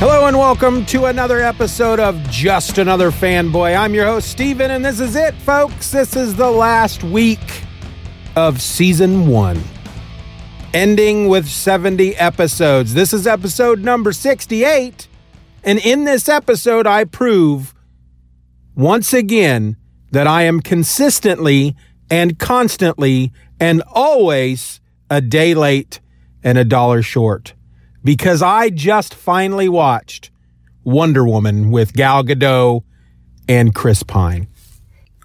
Hello 0.00 0.26
and 0.26 0.38
welcome 0.38 0.86
to 0.86 1.04
another 1.04 1.40
episode 1.40 2.00
of 2.00 2.18
Just 2.30 2.78
Another 2.78 3.10
Fanboy. 3.10 3.78
I'm 3.78 3.92
your 3.92 4.06
host, 4.06 4.30
Steven, 4.30 4.70
and 4.70 4.82
this 4.82 4.98
is 4.98 5.14
it, 5.14 5.34
folks. 5.34 5.90
This 5.90 6.16
is 6.16 6.36
the 6.36 6.50
last 6.50 7.04
week 7.04 7.64
of 8.34 8.62
season 8.62 9.26
one, 9.26 9.62
ending 10.72 11.28
with 11.28 11.46
70 11.46 12.16
episodes. 12.16 12.94
This 12.94 13.12
is 13.12 13.26
episode 13.26 13.80
number 13.80 14.10
68. 14.12 15.06
And 15.64 15.78
in 15.78 16.06
this 16.06 16.30
episode, 16.30 16.86
I 16.86 17.04
prove 17.04 17.74
once 18.74 19.12
again 19.12 19.76
that 20.12 20.26
I 20.26 20.44
am 20.44 20.60
consistently 20.60 21.76
and 22.10 22.38
constantly 22.38 23.34
and 23.60 23.82
always 23.86 24.80
a 25.10 25.20
day 25.20 25.52
late 25.52 26.00
and 26.42 26.56
a 26.56 26.64
dollar 26.64 27.02
short 27.02 27.52
because 28.02 28.42
I 28.42 28.70
just 28.70 29.14
finally 29.14 29.68
watched 29.68 30.30
Wonder 30.84 31.24
Woman 31.24 31.70
with 31.70 31.92
Gal 31.92 32.24
Gadot 32.24 32.82
and 33.48 33.74
Chris 33.74 34.02
Pine. 34.02 34.48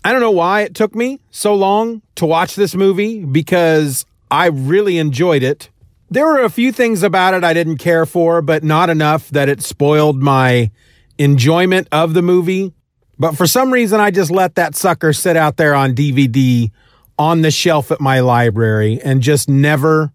I 0.03 0.11
don't 0.11 0.21
know 0.21 0.31
why 0.31 0.61
it 0.61 0.75
took 0.75 0.93
me 0.93 1.19
so 1.31 1.55
long 1.55 2.01
to 2.15 2.25
watch 2.25 2.55
this 2.55 2.75
movie 2.75 3.25
because 3.25 4.05
I 4.29 4.47
really 4.47 4.97
enjoyed 4.97 5.41
it. 5.41 5.69
There 6.09 6.25
were 6.25 6.41
a 6.41 6.49
few 6.49 6.71
things 6.71 7.01
about 7.01 7.33
it 7.33 7.43
I 7.43 7.53
didn't 7.53 7.77
care 7.77 8.05
for, 8.05 8.41
but 8.41 8.63
not 8.63 8.89
enough 8.89 9.29
that 9.29 9.49
it 9.49 9.61
spoiled 9.61 10.21
my 10.21 10.69
enjoyment 11.17 11.87
of 11.91 12.13
the 12.13 12.21
movie. 12.21 12.73
But 13.17 13.35
for 13.35 13.47
some 13.47 13.71
reason, 13.71 13.99
I 13.99 14.11
just 14.11 14.29
let 14.29 14.55
that 14.55 14.75
sucker 14.75 15.13
sit 15.13 15.35
out 15.35 15.57
there 15.57 15.73
on 15.73 15.95
DVD 15.95 16.69
on 17.17 17.41
the 17.41 17.51
shelf 17.51 17.91
at 17.91 18.01
my 18.01 18.19
library 18.19 18.99
and 19.03 19.21
just 19.21 19.49
never 19.49 20.11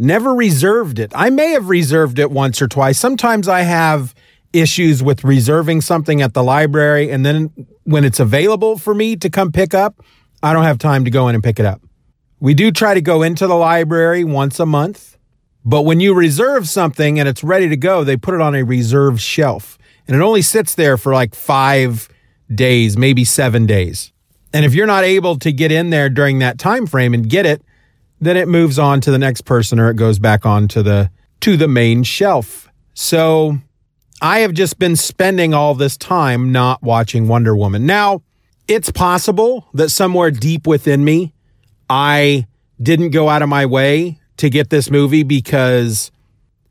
never 0.00 0.32
reserved 0.34 0.98
it. 0.98 1.12
I 1.14 1.28
may 1.28 1.50
have 1.50 1.68
reserved 1.68 2.18
it 2.18 2.30
once 2.30 2.62
or 2.62 2.66
twice. 2.66 2.98
Sometimes 2.98 3.46
I 3.46 3.60
have 3.60 4.14
issues 4.52 5.02
with 5.02 5.22
reserving 5.22 5.82
something 5.82 6.22
at 6.22 6.32
the 6.32 6.42
library 6.42 7.10
and 7.10 7.24
then 7.24 7.52
when 7.84 8.04
it's 8.04 8.18
available 8.18 8.78
for 8.78 8.94
me 8.94 9.14
to 9.16 9.28
come 9.28 9.52
pick 9.52 9.74
up, 9.74 10.02
I 10.42 10.54
don't 10.54 10.64
have 10.64 10.78
time 10.78 11.04
to 11.04 11.10
go 11.10 11.28
in 11.28 11.34
and 11.34 11.44
pick 11.44 11.60
it 11.60 11.66
up. 11.66 11.82
We 12.40 12.54
do 12.54 12.72
try 12.72 12.94
to 12.94 13.02
go 13.02 13.22
into 13.22 13.46
the 13.46 13.54
library 13.54 14.24
once 14.24 14.58
a 14.58 14.64
month, 14.64 15.18
but 15.64 15.82
when 15.82 16.00
you 16.00 16.14
reserve 16.14 16.66
something 16.66 17.20
and 17.20 17.28
it's 17.28 17.44
ready 17.44 17.68
to 17.68 17.76
go, 17.76 18.02
they 18.02 18.16
put 18.16 18.34
it 18.34 18.40
on 18.40 18.54
a 18.54 18.64
reserved 18.64 19.20
shelf 19.20 19.76
and 20.08 20.16
it 20.16 20.22
only 20.22 20.42
sits 20.42 20.74
there 20.74 20.96
for 20.96 21.12
like 21.12 21.34
5 21.34 22.08
days, 22.52 22.96
maybe 22.96 23.24
7 23.24 23.66
days. 23.66 24.12
And 24.54 24.64
if 24.64 24.74
you're 24.74 24.86
not 24.86 25.04
able 25.04 25.38
to 25.40 25.52
get 25.52 25.70
in 25.70 25.90
there 25.90 26.08
during 26.08 26.38
that 26.38 26.58
time 26.58 26.86
frame 26.86 27.12
and 27.12 27.28
get 27.28 27.44
it, 27.44 27.62
then 28.20 28.36
it 28.36 28.48
moves 28.48 28.78
on 28.78 29.00
to 29.02 29.10
the 29.10 29.18
next 29.18 29.42
person 29.42 29.80
or 29.80 29.90
it 29.90 29.96
goes 29.96 30.18
back 30.18 30.44
on 30.46 30.68
to 30.68 30.82
the 30.82 31.10
to 31.40 31.56
the 31.56 31.68
main 31.68 32.02
shelf. 32.02 32.68
So 32.92 33.58
I 34.20 34.40
have 34.40 34.52
just 34.52 34.78
been 34.78 34.96
spending 34.96 35.54
all 35.54 35.74
this 35.74 35.96
time 35.96 36.52
not 36.52 36.82
watching 36.82 37.28
Wonder 37.28 37.56
Woman. 37.56 37.86
Now, 37.86 38.22
it's 38.68 38.90
possible 38.90 39.66
that 39.72 39.88
somewhere 39.88 40.30
deep 40.30 40.66
within 40.66 41.04
me 41.04 41.32
I 41.88 42.46
didn't 42.80 43.10
go 43.10 43.28
out 43.28 43.42
of 43.42 43.48
my 43.48 43.66
way 43.66 44.20
to 44.36 44.48
get 44.48 44.70
this 44.70 44.90
movie 44.90 45.24
because 45.24 46.12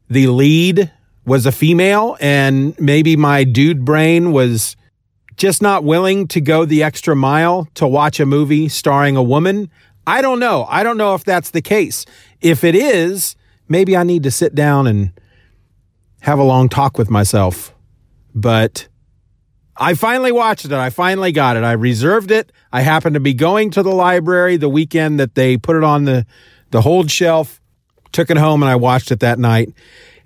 the 0.10 0.28
lead 0.28 0.92
was 1.26 1.46
a 1.46 1.52
female 1.52 2.18
and 2.22 2.80
maybe 2.80 3.16
my 3.16 3.44
dude 3.44 3.84
brain 3.84 4.32
was 4.32 4.76
just 5.36 5.62
not 5.62 5.84
willing 5.84 6.28
to 6.28 6.42
go 6.42 6.66
the 6.66 6.84
extra 6.84 7.16
mile 7.16 7.68
to 7.76 7.88
watch 7.88 8.20
a 8.20 8.26
movie 8.26 8.70
starring 8.70 9.16
a 9.16 9.24
woman. 9.24 9.70
I 10.10 10.24
don't 10.24 10.40
know. 10.40 10.66
I 10.68 10.82
don't 10.82 10.98
know 10.98 11.14
if 11.14 11.24
that's 11.24 11.52
the 11.52 11.62
case. 11.62 12.04
If 12.42 12.64
it 12.64 12.74
is, 12.74 13.36
maybe 13.68 13.96
I 13.96 14.02
need 14.02 14.24
to 14.24 14.32
sit 14.32 14.56
down 14.56 14.88
and 14.88 15.12
have 16.22 16.40
a 16.40 16.44
long 16.44 16.68
talk 16.68 16.98
with 16.98 17.12
myself. 17.12 17.76
But 18.34 18.88
I 19.78 19.94
finally 19.94 20.32
watched 20.32 20.66
it. 20.66 20.72
I 20.72 20.90
finally 20.90 21.32
got 21.32 21.58
it. 21.58 21.64
I 21.64 21.74
reserved 21.74 22.32
it. 22.32 22.52
I 22.72 22.82
happened 22.82 23.14
to 23.14 23.20
be 23.20 23.36
going 23.36 23.70
to 23.72 23.84
the 23.84 23.92
library 23.92 24.58
the 24.58 24.68
weekend 24.68 25.20
that 25.20 25.36
they 25.36 25.58
put 25.58 25.76
it 25.76 25.84
on 25.84 26.06
the, 26.06 26.26
the 26.72 26.82
hold 26.82 27.12
shelf, 27.12 27.62
took 28.12 28.32
it 28.32 28.38
home, 28.38 28.64
and 28.64 28.70
I 28.70 28.78
watched 28.78 29.12
it 29.12 29.20
that 29.20 29.38
night. 29.38 29.72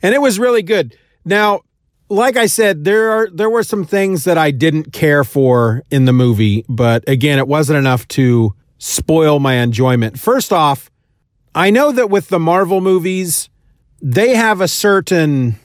And 0.01 0.15
it 0.15 0.21
was 0.21 0.39
really 0.39 0.63
good. 0.63 0.97
Now, 1.25 1.61
like 2.07 2.37
I 2.37 2.45
said, 2.45 2.85
there 2.85 3.11
are 3.11 3.29
there 3.29 3.49
were 3.49 3.63
some 3.63 3.83
things 3.83 4.23
that 4.23 4.37
I 4.37 4.51
didn't 4.51 4.93
care 4.93 5.25
for 5.25 5.83
in 5.91 6.05
the 6.05 6.13
movie, 6.13 6.63
but 6.69 7.03
again, 7.07 7.37
it 7.37 7.47
wasn't 7.49 7.79
enough 7.79 8.07
to 8.09 8.53
spoil 8.83 9.39
my 9.39 9.53
enjoyment. 9.53 10.19
First 10.19 10.51
off, 10.51 10.91
I 11.55 11.69
know 11.69 11.93
that 11.93 12.09
with 12.09 12.27
the 12.27 12.37
Marvel 12.37 12.81
movies, 12.81 13.49
they 14.01 14.35
have 14.35 14.59
a 14.59 14.67
certain 14.67 15.55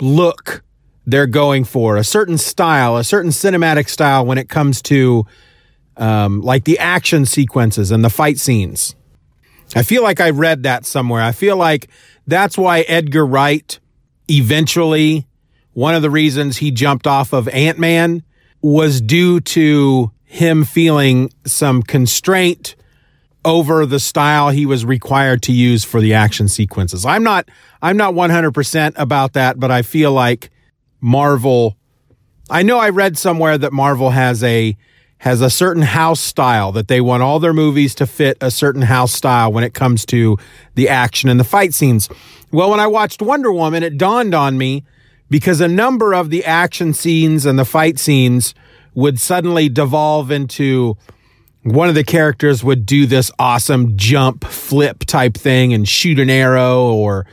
look 0.00 0.62
they're 1.04 1.26
going 1.26 1.64
for, 1.64 1.98
a 1.98 2.04
certain 2.04 2.38
style, 2.38 2.96
a 2.96 3.04
certain 3.04 3.30
cinematic 3.30 3.90
style 3.90 4.24
when 4.24 4.38
it 4.38 4.48
comes 4.48 4.80
to 4.80 5.26
um, 5.98 6.40
like 6.40 6.64
the 6.64 6.78
action 6.78 7.26
sequences 7.26 7.90
and 7.90 8.02
the 8.02 8.08
fight 8.08 8.38
scenes. 8.38 8.94
I 9.76 9.82
feel 9.82 10.02
like 10.02 10.18
I 10.18 10.30
read 10.30 10.62
that 10.62 10.86
somewhere. 10.86 11.20
I 11.20 11.32
feel 11.32 11.58
like 11.58 11.90
that's 12.26 12.56
why 12.56 12.80
Edgar 12.80 13.26
Wright 13.26 13.78
eventually, 14.30 15.26
one 15.74 15.94
of 15.94 16.00
the 16.00 16.10
reasons 16.10 16.56
he 16.56 16.70
jumped 16.70 17.06
off 17.06 17.34
of 17.34 17.46
Ant 17.48 17.78
Man 17.78 18.22
was 18.62 19.02
due 19.02 19.40
to 19.40 20.13
him 20.34 20.64
feeling 20.64 21.30
some 21.46 21.80
constraint 21.80 22.74
over 23.44 23.86
the 23.86 24.00
style 24.00 24.48
he 24.50 24.66
was 24.66 24.84
required 24.84 25.40
to 25.42 25.52
use 25.52 25.84
for 25.84 26.00
the 26.00 26.12
action 26.12 26.48
sequences. 26.48 27.06
I'm 27.06 27.22
not 27.22 27.48
I'm 27.80 27.96
not 27.96 28.14
100% 28.14 28.94
about 28.96 29.34
that, 29.34 29.60
but 29.60 29.70
I 29.70 29.82
feel 29.82 30.10
like 30.12 30.50
Marvel 31.00 31.76
I 32.50 32.64
know 32.64 32.78
I 32.78 32.88
read 32.88 33.16
somewhere 33.16 33.56
that 33.58 33.72
Marvel 33.72 34.10
has 34.10 34.42
a 34.42 34.76
has 35.18 35.40
a 35.40 35.48
certain 35.48 35.84
house 35.84 36.20
style 36.20 36.72
that 36.72 36.88
they 36.88 37.00
want 37.00 37.22
all 37.22 37.38
their 37.38 37.54
movies 37.54 37.94
to 37.94 38.06
fit 38.06 38.36
a 38.40 38.50
certain 38.50 38.82
house 38.82 39.12
style 39.12 39.52
when 39.52 39.62
it 39.62 39.72
comes 39.72 40.04
to 40.06 40.36
the 40.74 40.88
action 40.88 41.30
and 41.30 41.38
the 41.38 41.44
fight 41.44 41.72
scenes. 41.72 42.08
Well, 42.50 42.70
when 42.70 42.80
I 42.80 42.88
watched 42.88 43.22
Wonder 43.22 43.52
Woman, 43.52 43.84
it 43.84 43.96
dawned 43.96 44.34
on 44.34 44.58
me 44.58 44.82
because 45.30 45.60
a 45.60 45.68
number 45.68 46.12
of 46.12 46.30
the 46.30 46.44
action 46.44 46.92
scenes 46.92 47.46
and 47.46 47.56
the 47.56 47.64
fight 47.64 48.00
scenes 48.00 48.52
would 48.94 49.20
suddenly 49.20 49.68
devolve 49.68 50.30
into 50.30 50.96
one 51.62 51.88
of 51.88 51.94
the 51.94 52.04
characters 52.04 52.62
would 52.62 52.84
do 52.84 53.06
this 53.06 53.30
awesome 53.38 53.96
jump 53.96 54.44
flip 54.44 55.00
type 55.00 55.34
thing 55.34 55.72
and 55.72 55.88
shoot 55.88 56.18
an 56.18 56.30
arrow 56.30 56.92
or 56.92 57.26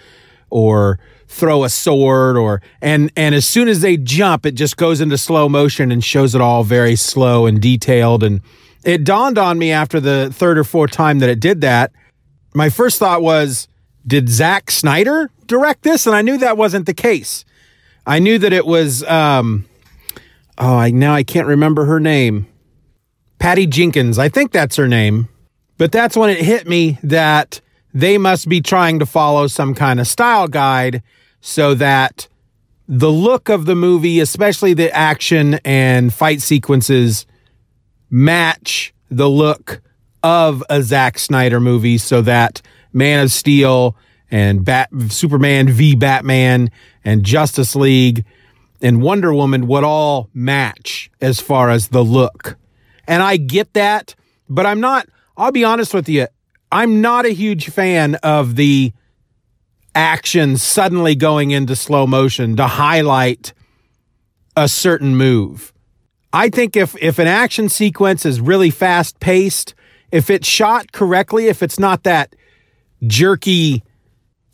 or 0.49 0.99
throw 1.27 1.63
a 1.63 1.69
sword 1.69 2.37
or 2.37 2.61
and 2.81 3.11
and 3.15 3.35
as 3.35 3.45
soon 3.45 3.67
as 3.67 3.81
they 3.81 3.97
jump 3.97 4.45
it 4.45 4.53
just 4.53 4.77
goes 4.77 5.01
into 5.01 5.17
slow 5.17 5.47
motion 5.47 5.91
and 5.91 6.03
shows 6.03 6.33
it 6.35 6.41
all 6.41 6.63
very 6.63 6.95
slow 6.95 7.45
and 7.45 7.61
detailed. 7.61 8.23
And 8.23 8.41
it 8.83 9.03
dawned 9.03 9.37
on 9.37 9.59
me 9.59 9.71
after 9.71 9.99
the 9.99 10.29
third 10.33 10.57
or 10.57 10.63
fourth 10.63 10.91
time 10.91 11.19
that 11.19 11.29
it 11.29 11.39
did 11.39 11.61
that 11.61 11.91
my 12.53 12.69
first 12.69 12.99
thought 12.99 13.21
was 13.21 13.67
did 14.05 14.29
Zack 14.29 14.71
Snyder 14.71 15.29
direct 15.45 15.83
this? 15.83 16.07
And 16.07 16.15
I 16.15 16.21
knew 16.21 16.37
that 16.39 16.57
wasn't 16.57 16.85
the 16.85 16.93
case. 16.93 17.45
I 18.05 18.19
knew 18.19 18.39
that 18.39 18.53
it 18.53 18.65
was 18.65 19.03
um 19.03 19.65
oh, 20.57 20.75
I 20.75 20.91
now 20.91 21.13
I 21.13 21.23
can't 21.23 21.47
remember 21.47 21.85
her 21.85 21.99
name. 21.99 22.47
Patty 23.39 23.65
Jenkins, 23.65 24.19
I 24.19 24.29
think 24.29 24.51
that's 24.51 24.75
her 24.75 24.87
name. 24.87 25.27
But 25.77 25.91
that's 25.91 26.15
when 26.15 26.29
it 26.29 26.39
hit 26.39 26.67
me 26.67 26.99
that 27.01 27.59
they 27.93 28.17
must 28.17 28.47
be 28.47 28.61
trying 28.61 28.99
to 28.99 29.05
follow 29.05 29.47
some 29.47 29.73
kind 29.73 29.99
of 29.99 30.07
style 30.07 30.47
guide 30.47 31.01
so 31.41 31.73
that 31.73 32.27
the 32.87 33.11
look 33.11 33.49
of 33.49 33.65
the 33.65 33.75
movie, 33.75 34.19
especially 34.19 34.73
the 34.73 34.91
action 34.95 35.55
and 35.65 36.13
fight 36.13 36.41
sequences, 36.41 37.25
match 38.09 38.93
the 39.09 39.29
look 39.29 39.81
of 40.23 40.63
a 40.69 40.83
Zack 40.83 41.17
Snyder 41.17 41.59
movie 41.59 41.97
so 41.97 42.21
that 42.21 42.61
Man 42.93 43.23
of 43.23 43.31
Steel 43.31 43.95
and 44.29 44.63
Bat- 44.63 44.89
Superman 45.09 45.69
v 45.69 45.95
Batman 45.95 46.69
and 47.03 47.23
Justice 47.23 47.75
League 47.75 48.23
and 48.81 49.01
Wonder 49.01 49.33
Woman 49.33 49.67
would 49.67 49.83
all 49.83 50.29
match 50.33 51.11
as 51.21 51.39
far 51.39 51.69
as 51.69 51.89
the 51.89 52.03
look. 52.03 52.57
And 53.07 53.21
I 53.21 53.37
get 53.37 53.73
that, 53.73 54.15
but 54.49 54.65
I'm 54.65 54.79
not, 54.79 55.07
I'll 55.37 55.51
be 55.51 55.63
honest 55.63 55.93
with 55.93 56.07
you, 56.09 56.27
I'm 56.71 57.01
not 57.01 57.25
a 57.25 57.33
huge 57.33 57.69
fan 57.69 58.15
of 58.15 58.55
the 58.55 58.93
action 59.93 60.57
suddenly 60.57 61.15
going 61.15 61.51
into 61.51 61.75
slow 61.75 62.07
motion 62.07 62.55
to 62.55 62.67
highlight 62.67 63.53
a 64.55 64.67
certain 64.67 65.15
move. 65.15 65.73
I 66.33 66.49
think 66.49 66.77
if 66.77 66.95
if 67.01 67.19
an 67.19 67.27
action 67.27 67.67
sequence 67.67 68.25
is 68.25 68.39
really 68.39 68.69
fast 68.69 69.19
paced, 69.19 69.75
if 70.11 70.29
it's 70.29 70.47
shot 70.47 70.91
correctly, 70.93 71.47
if 71.47 71.61
it's 71.61 71.79
not 71.79 72.03
that 72.03 72.35
jerky 73.05 73.83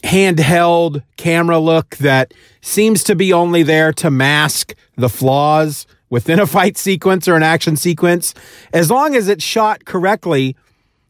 handheld 0.04 1.04
camera 1.18 1.60
look 1.60 1.98
that 1.98 2.34
seems 2.62 3.04
to 3.06 3.16
be 3.16 3.34
only 3.34 3.64
there 3.64 3.92
to 3.94 4.12
mask 4.12 4.76
the 4.96 5.10
flaws 5.10 5.88
within 6.10 6.40
a 6.40 6.48
fight 6.48 6.78
sequence 6.78 7.28
or 7.28 7.36
an 7.36 7.44
action 7.44 7.76
sequence, 7.76 8.34
as 8.74 8.90
long 8.90 9.16
as 9.16 9.28
it's 9.28 9.44
shot 9.44 9.86
correctly, 9.86 10.56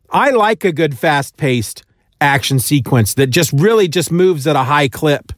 I 0.10 0.32
like 0.32 0.64
a 0.64 0.72
good 0.72 0.98
fast 0.98 1.38
paced 1.38 1.84
action 2.20 2.60
sequence 2.60 3.14
that 3.16 3.28
just 3.28 3.52
really 3.54 3.88
just 3.88 4.12
moves 4.12 4.48
at 4.48 4.56
a 4.56 4.64
high 4.64 4.88
clip, 4.88 5.34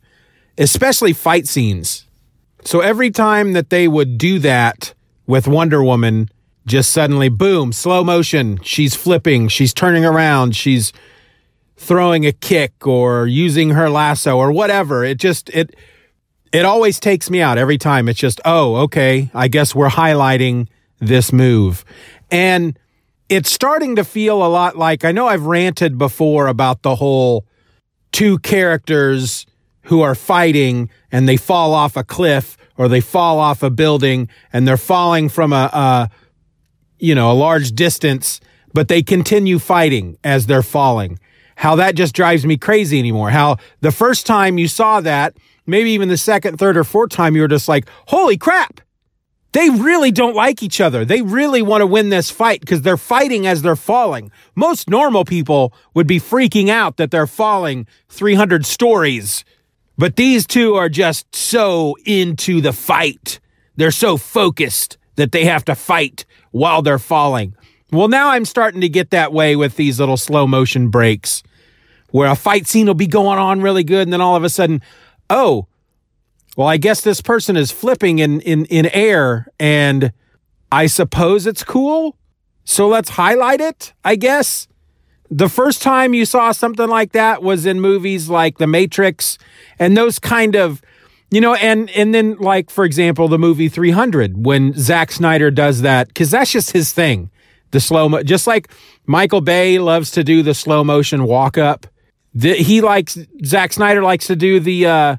especially 0.57 1.13
fight 1.13 1.47
scenes. 1.47 2.07
So 2.63 2.79
every 2.79 3.11
time 3.11 3.53
that 3.53 3.69
they 3.69 3.87
would 3.87 4.17
do 4.17 4.39
that 4.39 4.93
with 5.27 5.47
Wonder 5.47 5.83
Woman, 5.83 6.29
just 6.65 6.91
suddenly 6.91 7.29
boom, 7.29 7.73
slow 7.73 8.03
motion, 8.03 8.59
she's 8.63 8.95
flipping, 8.95 9.47
she's 9.47 9.73
turning 9.73 10.05
around, 10.05 10.55
she's 10.55 10.93
throwing 11.79 12.25
a 12.25 12.31
kick 12.31 12.85
or 12.85 13.25
using 13.25 13.69
her 13.71 13.89
lasso 13.89 14.37
or 14.37 14.51
whatever. 14.51 15.03
It 15.03 15.17
just 15.17 15.49
it 15.49 15.75
it 16.51 16.65
always 16.65 16.99
takes 16.99 17.29
me 17.29 17.41
out 17.41 17.57
every 17.57 17.77
time. 17.77 18.09
It's 18.09 18.19
just, 18.19 18.41
"Oh, 18.43 18.75
okay, 18.83 19.31
I 19.33 19.47
guess 19.47 19.73
we're 19.73 19.89
highlighting 19.89 20.67
this 20.99 21.31
move." 21.31 21.85
And 22.29 22.77
it's 23.29 23.51
starting 23.51 23.95
to 23.95 24.03
feel 24.03 24.43
a 24.45 24.49
lot 24.49 24.77
like 24.77 25.05
I 25.05 25.11
know 25.11 25.27
I've 25.27 25.45
ranted 25.45 25.97
before 25.97 26.47
about 26.47 26.81
the 26.81 26.95
whole 26.95 27.45
two 28.11 28.39
characters 28.39 29.45
who 29.83 30.01
are 30.01 30.15
fighting 30.15 30.89
and 31.11 31.29
they 31.29 31.37
fall 31.37 31.73
off 31.73 31.95
a 31.95 32.03
cliff 32.03 32.57
or 32.77 32.87
they 32.87 33.01
fall 33.01 33.39
off 33.39 33.63
a 33.63 33.69
building 33.69 34.27
and 34.51 34.67
they're 34.67 34.77
falling 34.77 35.29
from 35.29 35.53
a, 35.53 35.69
a 35.71 36.09
you 36.99 37.15
know 37.15 37.31
a 37.31 37.33
large 37.33 37.71
distance 37.71 38.41
but 38.73 38.87
they 38.87 39.01
continue 39.01 39.59
fighting 39.59 40.17
as 40.23 40.45
they're 40.47 40.63
falling 40.63 41.19
how 41.59 41.75
that 41.75 41.93
just 41.93 42.15
drives 42.15 42.45
me 42.45 42.57
crazy 42.57 42.97
anymore 42.99 43.29
how 43.29 43.57
the 43.81 43.91
first 43.91 44.25
time 44.25 44.57
you 44.57 44.67
saw 44.67 45.01
that 45.01 45.35
maybe 45.65 45.91
even 45.91 46.07
the 46.07 46.17
second 46.17 46.57
third 46.57 46.77
or 46.77 46.83
fourth 46.83 47.11
time 47.11 47.35
you 47.35 47.41
were 47.41 47.47
just 47.47 47.67
like 47.67 47.87
holy 48.07 48.37
crap 48.37 48.81
they 49.51 49.69
really 49.69 50.11
don't 50.11 50.35
like 50.35 50.61
each 50.61 50.79
other. 50.79 51.03
They 51.03 51.23
really 51.23 51.61
want 51.61 51.81
to 51.81 51.87
win 51.87 52.09
this 52.09 52.29
fight 52.29 52.61
because 52.61 52.83
they're 52.83 52.97
fighting 52.97 53.47
as 53.47 53.61
they're 53.63 53.75
falling. 53.75 54.31
Most 54.55 54.89
normal 54.89 55.25
people 55.25 55.73
would 55.95 56.05
be 56.05 56.19
freaking 56.19 56.69
out 56.69 56.97
that 56.97 57.09
they're 57.09 57.25
falling 57.25 57.87
300 58.09 58.65
stories. 58.65 59.43
But 59.97 60.17
these 60.17 60.45
two 60.45 60.75
are 60.75 60.87
just 60.87 61.35
so 61.35 61.95
into 62.05 62.61
the 62.61 62.73
fight. 62.73 63.39
They're 63.75 63.91
so 63.91 64.17
focused 64.17 64.97
that 65.15 65.31
they 65.31 65.45
have 65.45 65.65
to 65.65 65.75
fight 65.75 66.25
while 66.51 66.81
they're 66.81 66.99
falling. 66.99 67.55
Well, 67.91 68.07
now 68.07 68.29
I'm 68.29 68.45
starting 68.45 68.81
to 68.81 68.89
get 68.89 69.09
that 69.09 69.33
way 69.33 69.55
with 69.55 69.77
these 69.77 69.99
little 69.99 70.15
slow 70.15 70.45
motion 70.45 70.89
breaks 70.89 71.41
where 72.11 72.29
a 72.29 72.35
fight 72.35 72.67
scene 72.67 72.87
will 72.87 72.93
be 72.93 73.07
going 73.07 73.39
on 73.39 73.61
really 73.61 73.83
good. 73.83 74.03
And 74.03 74.13
then 74.13 74.21
all 74.21 74.35
of 74.35 74.43
a 74.43 74.49
sudden, 74.49 74.81
oh, 75.29 75.67
well, 76.57 76.67
I 76.67 76.77
guess 76.77 77.01
this 77.01 77.21
person 77.21 77.55
is 77.55 77.71
flipping 77.71 78.19
in, 78.19 78.41
in, 78.41 78.65
in 78.65 78.87
air 78.87 79.47
and 79.59 80.11
I 80.71 80.87
suppose 80.87 81.47
it's 81.47 81.63
cool. 81.63 82.17
So 82.65 82.87
let's 82.87 83.09
highlight 83.09 83.61
it, 83.61 83.93
I 84.03 84.15
guess. 84.15 84.67
The 85.31 85.49
first 85.49 85.81
time 85.81 86.13
you 86.13 86.25
saw 86.25 86.51
something 86.51 86.87
like 86.87 87.11
that 87.13 87.41
was 87.43 87.65
in 87.65 87.79
movies 87.79 88.29
like 88.29 88.57
The 88.57 88.67
Matrix 88.67 89.37
and 89.77 89.95
those 89.95 90.19
kind 90.19 90.55
of, 90.55 90.81
you 91.31 91.39
know, 91.39 91.53
and, 91.53 91.89
and 91.91 92.13
then 92.13 92.35
like, 92.37 92.69
for 92.69 92.83
example, 92.83 93.27
the 93.27 93.39
movie 93.39 93.69
300 93.69 94.45
when 94.45 94.73
Zack 94.73 95.11
Snyder 95.11 95.51
does 95.51 95.81
that, 95.81 96.13
cause 96.13 96.31
that's 96.31 96.51
just 96.51 96.71
his 96.71 96.91
thing. 96.91 97.29
The 97.71 97.79
slow, 97.79 98.09
mo- 98.09 98.23
just 98.23 98.47
like 98.47 98.71
Michael 99.05 99.41
Bay 99.41 99.77
loves 99.77 100.09
to 100.11 100.23
do 100.23 100.41
the 100.41 100.55
slow 100.55 100.83
motion 100.83 101.23
walk 101.23 101.57
up. 101.57 101.85
The, 102.33 102.53
he 102.55 102.81
likes, 102.81 103.17
Zack 103.43 103.73
Snyder 103.73 104.03
likes 104.03 104.27
to 104.27 104.35
do 104.35 104.59
the, 104.59 104.85
uh, 104.85 105.15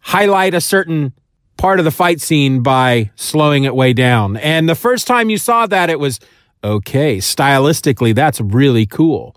highlight 0.00 0.54
a 0.54 0.60
certain 0.60 1.12
part 1.56 1.78
of 1.78 1.84
the 1.84 1.90
fight 1.90 2.20
scene 2.20 2.62
by 2.62 3.10
slowing 3.16 3.64
it 3.64 3.74
way 3.74 3.92
down. 3.92 4.36
And 4.36 4.68
the 4.68 4.74
first 4.74 5.06
time 5.06 5.30
you 5.30 5.38
saw 5.38 5.66
that, 5.66 5.90
it 5.90 5.98
was 5.98 6.20
okay. 6.62 7.18
Stylistically, 7.18 8.14
that's 8.14 8.40
really 8.40 8.86
cool. 8.86 9.36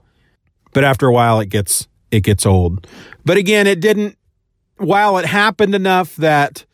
But 0.74 0.84
after 0.84 1.08
a 1.08 1.14
while, 1.14 1.40
it 1.40 1.48
gets 1.48 1.88
it 2.12 2.22
gets 2.22 2.46
old. 2.46 2.88
But 3.26 3.38
again, 3.38 3.68
it 3.68 3.80
didn't. 3.80 4.18
While 4.78 5.18
it 5.18 5.26
happened 5.26 5.74
enough 5.74 6.16
that 6.18 6.66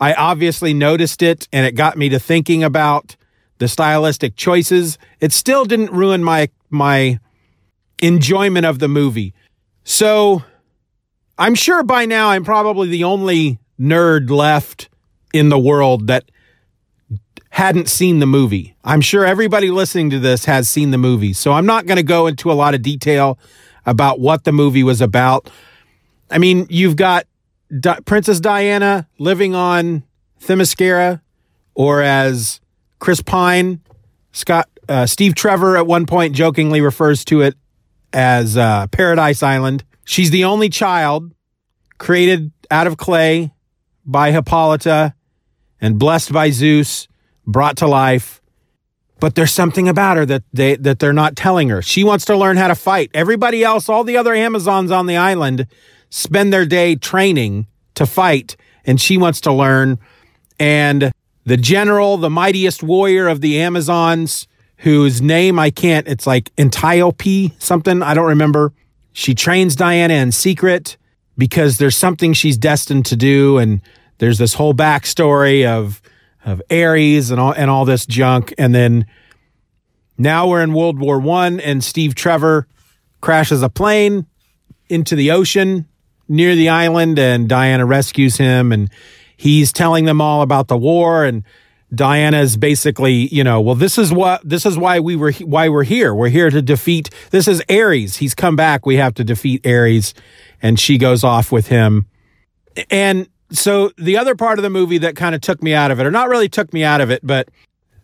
I 0.00 0.14
obviously 0.14 0.74
noticed 0.74 1.22
it, 1.22 1.48
and 1.52 1.64
it 1.64 1.72
got 1.72 1.96
me 1.96 2.08
to 2.08 2.18
thinking 2.18 2.64
about 2.64 3.16
the 3.58 3.68
stylistic 3.68 4.36
choices, 4.36 4.98
it 5.20 5.32
still 5.32 5.64
didn't 5.64 5.92
ruin 5.92 6.24
my 6.24 6.48
my 6.70 7.20
enjoyment 8.02 8.66
of 8.66 8.78
the 8.78 8.88
movie. 8.88 9.34
So 9.84 10.42
I'm 11.38 11.54
sure 11.54 11.82
by 11.82 12.06
now 12.06 12.30
I'm 12.30 12.44
probably 12.44 12.88
the 12.88 13.04
only 13.04 13.58
nerd 13.78 14.30
left 14.30 14.88
in 15.32 15.50
the 15.50 15.58
world 15.58 16.06
that 16.06 16.24
hadn't 17.50 17.88
seen 17.88 18.18
the 18.18 18.26
movie. 18.26 18.74
I'm 18.82 19.00
sure 19.00 19.24
everybody 19.24 19.70
listening 19.70 20.10
to 20.10 20.18
this 20.18 20.46
has 20.46 20.68
seen 20.68 20.90
the 20.90 20.98
movie. 20.98 21.32
So 21.32 21.52
I'm 21.52 21.66
not 21.66 21.86
going 21.86 21.96
to 21.96 22.02
go 22.02 22.26
into 22.26 22.50
a 22.50 22.54
lot 22.54 22.74
of 22.74 22.82
detail 22.82 23.38
about 23.86 24.18
what 24.18 24.44
the 24.44 24.52
movie 24.52 24.82
was 24.82 25.00
about. 25.00 25.50
I 26.30 26.38
mean, 26.38 26.66
you've 26.68 26.96
got 26.96 27.26
Di- 27.78 28.00
Princess 28.04 28.40
Diana 28.40 29.06
living 29.18 29.54
on 29.54 30.02
Themyscira, 30.40 31.20
or 31.74 32.00
as 32.00 32.60
Chris 32.98 33.20
Pine, 33.22 33.80
Scott, 34.32 34.68
uh, 34.88 35.06
Steve 35.06 35.34
Trevor 35.34 35.76
at 35.76 35.86
one 35.86 36.06
point 36.06 36.34
jokingly 36.34 36.80
refers 36.80 37.24
to 37.26 37.42
it 37.42 37.54
as 38.14 38.56
uh, 38.56 38.86
Paradise 38.86 39.42
Island. 39.42 39.84
She's 40.04 40.30
the 40.30 40.44
only 40.44 40.70
child 40.70 41.34
created 41.98 42.52
out 42.70 42.86
of 42.86 42.96
clay 42.96 43.52
by 44.06 44.30
Hippolyta 44.30 45.14
and 45.80 45.98
blessed 45.98 46.32
by 46.32 46.50
Zeus, 46.50 47.08
brought 47.46 47.76
to 47.78 47.86
life. 47.86 48.40
But 49.20 49.34
there's 49.34 49.52
something 49.52 49.88
about 49.88 50.16
her 50.16 50.26
that 50.26 50.42
they 50.52 50.76
that 50.76 50.98
they're 50.98 51.12
not 51.12 51.36
telling 51.36 51.68
her. 51.68 51.82
She 51.82 52.04
wants 52.04 52.24
to 52.26 52.36
learn 52.36 52.56
how 52.56 52.68
to 52.68 52.74
fight. 52.74 53.10
Everybody 53.14 53.64
else, 53.64 53.88
all 53.88 54.04
the 54.04 54.16
other 54.16 54.34
Amazons 54.34 54.90
on 54.90 55.06
the 55.06 55.16
island, 55.16 55.66
spend 56.10 56.52
their 56.52 56.66
day 56.66 56.96
training 56.96 57.66
to 57.94 58.06
fight, 58.06 58.56
and 58.84 59.00
she 59.00 59.16
wants 59.16 59.40
to 59.42 59.52
learn. 59.52 59.98
And 60.58 61.12
the 61.44 61.56
general, 61.56 62.16
the 62.16 62.30
mightiest 62.30 62.82
warrior 62.82 63.28
of 63.28 63.40
the 63.40 63.60
Amazons, 63.60 64.46
whose 64.78 65.22
name 65.22 65.58
I 65.58 65.70
can't, 65.70 66.06
it's 66.08 66.26
like 66.26 66.50
Antiope 66.58 67.52
something, 67.58 68.02
I 68.02 68.14
don't 68.14 68.28
remember. 68.28 68.72
She 69.12 69.34
trains 69.34 69.76
Diana 69.76 70.14
in 70.14 70.32
secret 70.32 70.96
because 71.38 71.78
there's 71.78 71.96
something 71.96 72.32
she's 72.32 72.58
destined 72.58 73.06
to 73.06 73.16
do. 73.16 73.58
And 73.58 73.80
there's 74.18 74.38
this 74.38 74.54
whole 74.54 74.74
backstory 74.74 75.66
of, 75.66 76.02
of 76.44 76.60
Ares 76.70 77.30
and 77.30 77.40
all, 77.40 77.52
and 77.52 77.70
all 77.70 77.84
this 77.84 78.06
junk. 78.06 78.52
And 78.58 78.74
then 78.74 79.06
now 80.18 80.48
we're 80.48 80.62
in 80.62 80.74
World 80.74 80.98
War 80.98 81.18
One 81.18 81.60
and 81.60 81.82
Steve 81.82 82.14
Trevor 82.14 82.66
crashes 83.20 83.62
a 83.62 83.68
plane 83.68 84.26
into 84.88 85.16
the 85.16 85.30
ocean 85.30 85.86
near 86.28 86.54
the 86.54 86.68
island 86.68 87.18
and 87.18 87.48
Diana 87.48 87.86
rescues 87.86 88.36
him 88.36 88.72
and 88.72 88.90
he's 89.36 89.72
telling 89.72 90.04
them 90.04 90.20
all 90.20 90.42
about 90.42 90.68
the 90.68 90.76
war 90.76 91.24
and 91.24 91.42
Diana's 91.92 92.56
basically, 92.56 93.28
you 93.28 93.44
know, 93.44 93.60
well, 93.60 93.74
this 93.74 93.98
is 93.98 94.12
what 94.12 94.46
this 94.48 94.66
is 94.66 94.78
why 94.78 95.00
we 95.00 95.16
were 95.16 95.32
why 95.32 95.68
we're 95.68 95.84
here. 95.84 96.14
We're 96.14 96.28
here 96.28 96.50
to 96.50 96.62
defeat. 96.62 97.10
This 97.30 97.46
is 97.48 97.62
Ares. 97.70 98.16
He's 98.16 98.34
come 98.34 98.56
back. 98.56 98.86
We 98.86 98.96
have 98.96 99.14
to 99.14 99.24
defeat 99.24 99.66
Ares, 99.66 100.14
and 100.62 100.78
she 100.78 100.98
goes 100.98 101.24
off 101.24 101.52
with 101.52 101.68
him. 101.68 102.06
And 102.90 103.28
so 103.50 103.92
the 103.96 104.16
other 104.16 104.34
part 104.34 104.58
of 104.58 104.62
the 104.62 104.70
movie 104.70 104.98
that 104.98 105.14
kind 105.16 105.34
of 105.34 105.40
took 105.40 105.62
me 105.62 105.74
out 105.74 105.90
of 105.90 106.00
it, 106.00 106.06
or 106.06 106.10
not 106.10 106.28
really 106.28 106.48
took 106.48 106.72
me 106.72 106.82
out 106.82 107.00
of 107.00 107.10
it, 107.10 107.20
but 107.24 107.48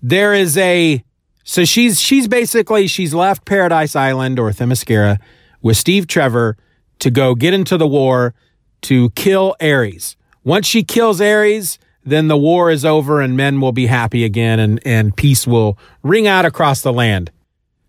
there 0.03 0.35
is 0.35 0.57
a 0.57 1.03
so 1.43 1.65
she's 1.65 2.01
she's 2.01 2.29
basically 2.29 2.87
she's 2.87 3.13
left 3.13 3.45
Paradise 3.45 3.97
Island 3.97 4.39
or 4.39 4.51
Themyscira 4.51 5.19
with 5.63 5.77
Steve 5.77 6.07
Trevor 6.07 6.57
to 7.01 7.11
go 7.11 7.35
get 7.35 7.55
into 7.55 7.77
the 7.77 7.89
war 7.89 8.35
to 8.83 9.11
kill 9.11 9.57
Ares. 9.61 10.17
Once 10.45 10.67
she 10.67 10.85
kills 10.85 11.21
Ares 11.21 11.79
then 12.05 12.29
the 12.29 12.37
war 12.37 12.71
is 12.71 12.85
over 12.85 13.21
and 13.21 13.37
men 13.37 13.61
will 13.61 13.73
be 13.73 13.87
happy 13.87 14.25
again 14.25 14.59
and, 14.59 14.81
and 14.87 15.17
peace 15.17 15.47
will 15.47 15.79
ring 16.03 16.27
out 16.27 16.45
across 16.45 16.83
the 16.83 16.93
land. 16.93 17.31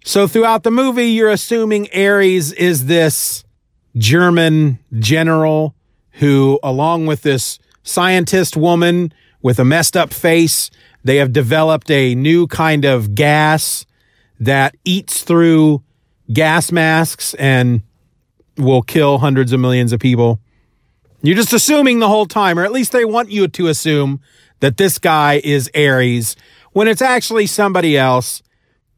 So 0.03 0.27
throughout 0.27 0.63
the 0.63 0.71
movie, 0.71 1.09
you're 1.09 1.29
assuming 1.29 1.87
Ares 1.95 2.51
is 2.53 2.87
this 2.87 3.43
German 3.95 4.79
general 4.99 5.75
who, 6.13 6.59
along 6.63 7.05
with 7.05 7.21
this 7.21 7.59
scientist 7.83 8.57
woman 8.57 9.13
with 9.41 9.59
a 9.59 9.65
messed 9.65 9.97
up 9.97 10.13
face. 10.13 10.69
They 11.03 11.17
have 11.17 11.33
developed 11.33 11.89
a 11.89 12.15
new 12.15 12.47
kind 12.47 12.85
of 12.85 13.15
gas 13.15 13.85
that 14.39 14.75
eats 14.85 15.23
through 15.23 15.83
gas 16.31 16.71
masks 16.71 17.33
and 17.35 17.81
will 18.57 18.81
kill 18.81 19.17
hundreds 19.17 19.51
of 19.51 19.59
millions 19.59 19.93
of 19.93 19.99
people. 19.99 20.39
You're 21.21 21.35
just 21.35 21.53
assuming 21.53 21.99
the 21.99 22.07
whole 22.07 22.25
time, 22.25 22.57
or 22.57 22.65
at 22.65 22.71
least 22.71 22.91
they 22.91 23.05
want 23.05 23.29
you 23.29 23.47
to 23.47 23.67
assume 23.67 24.21
that 24.59 24.77
this 24.77 24.97
guy 24.97 25.41
is 25.43 25.69
Ares 25.75 26.35
when 26.71 26.87
it's 26.87 27.01
actually 27.01 27.47
somebody 27.47 27.97
else. 27.97 28.41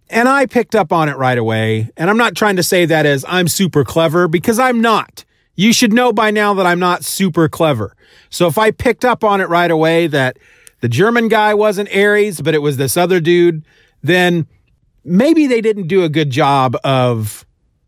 And 0.09 0.29
I 0.29 0.45
picked 0.45 0.75
up 0.75 0.93
on 0.93 1.09
it 1.09 1.17
right 1.17 1.37
away. 1.37 1.89
And 1.97 2.09
I'm 2.09 2.17
not 2.17 2.35
trying 2.35 2.55
to 2.57 2.63
say 2.63 2.85
that 2.85 3.05
as 3.05 3.25
I'm 3.27 3.47
super 3.47 3.83
clever 3.83 4.27
because 4.27 4.59
I'm 4.59 4.79
not. 4.79 5.25
You 5.55 5.73
should 5.73 5.93
know 5.93 6.13
by 6.13 6.31
now 6.31 6.53
that 6.55 6.65
I'm 6.65 6.79
not 6.79 7.03
super 7.03 7.49
clever. 7.49 7.95
So 8.29 8.47
if 8.47 8.57
I 8.57 8.71
picked 8.71 9.05
up 9.05 9.23
on 9.23 9.41
it 9.41 9.49
right 9.49 9.71
away 9.71 10.07
that 10.07 10.37
the 10.81 10.89
German 10.89 11.27
guy 11.27 11.53
wasn't 11.53 11.93
Ares, 11.95 12.41
but 12.41 12.53
it 12.53 12.59
was 12.59 12.77
this 12.77 12.97
other 12.97 13.19
dude, 13.19 13.63
then 14.01 14.47
maybe 15.03 15.47
they 15.47 15.61
didn't 15.61 15.87
do 15.87 16.03
a 16.03 16.09
good 16.09 16.29
job 16.29 16.75
of 16.83 17.45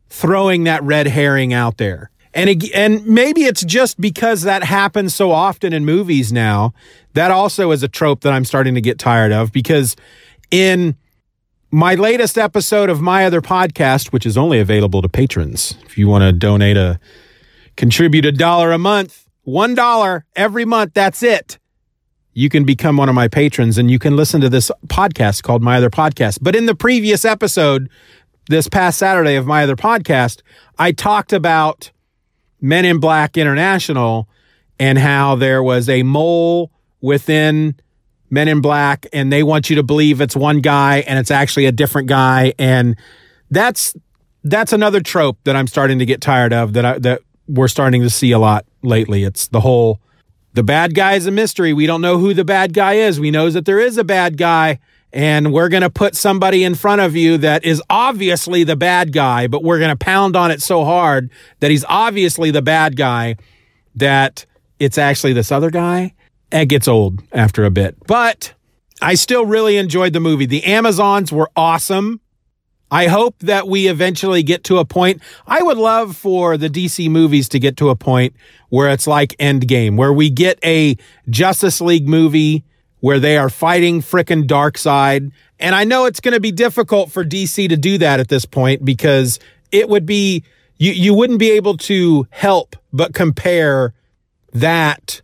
throwing 0.10 0.64
that 0.66 0.84
red 0.84 1.08
herring 1.08 1.54
out 1.54 1.78
there. 1.78 2.10
And 2.36 2.62
and 2.76 3.08
maybe 3.08 3.46
it's 3.46 3.64
just 3.64 4.00
because 4.00 4.42
that 4.42 4.66
happens 4.66 5.16
so 5.16 5.32
often 5.32 5.72
in 5.72 5.86
movies 5.86 6.34
now. 6.34 6.74
That 7.14 7.32
also 7.32 7.72
is 7.72 7.82
a 7.82 7.88
trope 7.88 8.22
that 8.22 8.34
I'm 8.34 8.44
starting 8.44 8.76
to 8.76 8.82
get 8.82 9.00
tired 9.00 9.32
of 9.32 9.54
because 9.54 9.96
in 10.52 10.98
my 11.72 11.96
latest 11.96 12.38
episode 12.38 12.90
of 12.90 13.00
my 13.00 13.26
other 13.26 13.42
podcast, 13.42 14.12
which 14.12 14.26
is 14.26 14.38
only 14.38 14.60
available 14.60 15.02
to 15.02 15.08
patrons, 15.08 15.78
if 15.86 15.98
you 15.98 16.10
want 16.10 16.24
to 16.24 16.34
donate 16.34 16.76
a 16.76 17.00
contribute 17.78 18.26
a 18.26 18.34
dollar 18.34 18.74
a 18.74 18.78
month, 18.78 19.28
one 19.44 19.74
dollar 19.74 20.26
every 20.36 20.66
month, 20.66 20.94
that's 20.94 21.24
it. 21.24 21.58
You 22.34 22.50
can 22.50 22.66
become 22.66 22.98
one 22.98 23.08
of 23.08 23.16
my 23.16 23.30
patrons 23.30 23.78
and 23.78 23.90
you 23.90 23.98
can 23.98 24.18
listen 24.18 24.42
to 24.42 24.50
this 24.50 24.70
podcast 24.88 25.44
called 25.44 25.64
My 25.64 25.78
Other 25.78 25.90
Podcast. 25.90 26.40
But 26.42 26.54
in 26.54 26.66
the 26.66 26.76
previous 26.76 27.24
episode, 27.24 27.90
this 28.50 28.68
past 28.68 29.00
Saturday 29.00 29.36
of 29.36 29.46
my 29.46 29.64
other 29.64 29.78
podcast, 29.78 30.42
I 30.78 30.92
talked 30.92 31.32
about 31.32 31.92
Men 32.66 32.84
in 32.84 33.00
Black 33.00 33.38
International 33.38 34.28
and 34.80 34.98
how 34.98 35.36
there 35.36 35.62
was 35.62 35.88
a 35.88 36.02
mole 36.02 36.72
within 37.00 37.76
Men 38.32 38.48
in 38.48 38.60
Black 38.60 39.06
and 39.14 39.32
they 39.32 39.44
want 39.44 39.70
you 39.70 39.76
to 39.76 39.84
believe 39.84 40.20
it's 40.20 40.36
one 40.36 40.62
guy 40.62 40.98
and 41.02 41.20
it's 41.20 41.30
actually 41.30 41.68
a 41.68 41.72
different 41.72 42.08
guy 42.08 42.54
and 42.58 42.96
that's 43.52 43.94
that's 44.44 44.74
another 44.74 45.00
trope 45.00 45.38
that 45.44 45.56
I'm 45.56 45.68
starting 45.68 46.00
to 46.00 46.06
get 46.06 46.22
tired 46.22 46.54
of 46.54 46.74
that 46.74 46.86
I, 46.86 47.00
that 47.00 47.22
we're 47.48 47.68
starting 47.68 48.02
to 48.02 48.10
see 48.10 48.32
a 48.32 48.40
lot 48.40 48.66
lately. 48.82 49.24
It's 49.24 49.48
the 49.48 49.62
whole 49.62 50.00
the 50.54 50.64
bad 50.64 50.96
guy 50.96 51.14
is 51.14 51.28
a 51.28 51.32
mystery. 51.32 51.72
We 51.72 51.86
don't 51.86 52.02
know 52.02 52.18
who 52.18 52.34
the 52.34 52.46
bad 52.46 52.74
guy 52.74 52.94
is. 52.94 53.20
We 53.20 53.30
know 53.30 53.50
that 53.52 53.66
there 53.66 53.80
is 53.80 54.00
a 54.00 54.04
bad 54.04 54.38
guy 54.38 54.80
and 55.14 55.54
we're 55.54 55.70
going 55.70 55.84
to 55.84 55.90
put 55.90 56.16
somebody 56.16 56.64
in 56.64 56.76
front 56.76 57.02
of 57.02 57.16
you 57.16 57.38
that 57.38 57.64
is 57.64 57.82
obviously 57.90 58.64
the 58.64 58.76
bad 58.76 59.14
guy, 59.14 59.48
but 59.48 59.64
we're 59.64 59.80
going 59.80 59.90
to 59.90 59.96
pound 59.96 60.36
on 60.36 60.52
it 60.52 60.62
so 60.62 60.84
hard 60.84 61.32
that 61.60 61.72
he's 61.72 61.86
obviously 61.88 62.52
the 62.52 62.62
bad 62.62 62.96
guy 62.98 63.36
that 63.96 64.46
it's 64.80 64.98
actually 64.98 65.34
this 65.34 65.52
other 65.52 65.70
guy. 65.70 66.14
It 66.52 66.68
gets 66.68 66.88
old 66.88 67.24
after 67.32 67.64
a 67.66 67.72
bit, 67.72 67.96
but 68.08 68.54
I 69.02 69.16
still 69.16 69.46
really 69.46 69.78
enjoyed 69.78 70.14
the 70.14 70.20
movie. 70.20 70.46
The 70.46 70.64
Amazons 70.66 71.32
were 71.32 71.50
awesome. 71.56 72.20
I 72.92 73.08
hope 73.08 73.40
that 73.40 73.68
we 73.68 73.88
eventually 73.88 74.44
get 74.44 74.64
to 74.66 74.78
a 74.78 74.86
point. 74.86 75.22
I 75.48 75.62
would 75.64 75.78
love 75.78 76.16
for 76.16 76.56
the 76.56 76.70
DC 76.70 77.10
movies 77.10 77.50
to 77.50 77.60
get 77.60 77.78
to 77.78 77.90
a 77.90 77.96
point 77.96 78.36
where 78.70 78.90
it's 78.90 79.08
like 79.08 79.36
Endgame, 79.38 79.98
where 79.98 80.14
we 80.14 80.30
get 80.30 80.60
a 80.64 80.98
Justice 81.30 81.82
League 81.82 82.08
movie 82.08 82.64
where 83.06 83.20
they 83.20 83.38
are 83.38 83.52
fighting 83.52 84.02
frickin' 84.02 84.46
Darkseid. 84.48 85.32
And 85.60 85.76
I 85.76 85.84
know 85.84 86.06
it's 86.06 86.20
going 86.20 86.34
to 86.34 86.40
be 86.40 86.52
difficult 86.52 87.12
for 87.12 87.24
DC 87.24 87.70
to 87.70 87.78
do 87.78 88.00
that 88.00 88.20
at 88.20 88.30
this 88.30 88.46
point 88.46 88.84
because 88.84 89.38
it 89.72 89.88
would 89.90 90.08
be, 90.08 90.44
you, 90.78 90.92
you 90.92 91.14
wouldn't 91.14 91.38
be 91.38 91.52
able 91.52 91.78
to 91.78 92.26
help 92.32 92.76
but 92.92 93.14
compare 93.14 93.94
that 94.54 95.22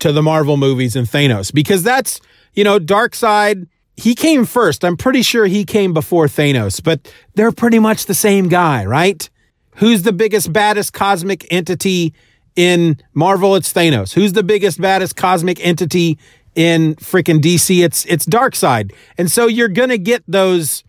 to 0.00 0.10
the 0.10 0.24
Marvel 0.24 0.56
movies 0.56 0.96
and 0.96 1.06
Thanos 1.06 1.54
because 1.54 1.84
that's, 1.84 2.20
you 2.54 2.64
know, 2.64 2.80
Darkseid. 2.80 3.68
he 3.96 4.16
came 4.16 4.44
first. 4.44 4.84
I'm 4.84 4.96
pretty 4.96 5.22
sure 5.22 5.46
he 5.46 5.64
came 5.64 5.94
before 5.94 6.26
Thanos, 6.26 6.82
but 6.82 7.14
they're 7.36 7.52
pretty 7.52 7.78
much 7.78 8.06
the 8.06 8.14
same 8.14 8.48
guy, 8.48 8.84
right? 8.84 9.30
Who's 9.76 10.02
the 10.02 10.12
biggest, 10.12 10.52
baddest 10.52 10.94
cosmic 10.94 11.46
entity 11.48 12.12
in 12.56 13.00
Marvel? 13.14 13.54
It's 13.54 13.72
Thanos. 13.72 14.14
Who's 14.14 14.32
the 14.32 14.42
biggest, 14.42 14.80
baddest 14.80 15.14
cosmic 15.14 15.64
entity 15.64 16.18
in 16.58 16.96
freaking 16.96 17.40
DC, 17.40 17.84
it's 17.84 18.04
it's 18.06 18.26
Darkseid. 18.26 18.92
And 19.16 19.30
so 19.30 19.46
you're 19.46 19.68
to 19.90 19.96
get 19.96 20.24
those 20.26 20.82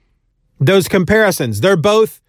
those 0.60 0.88
comparisons. 0.88 1.62
They're 1.62 1.78
both 1.78 2.22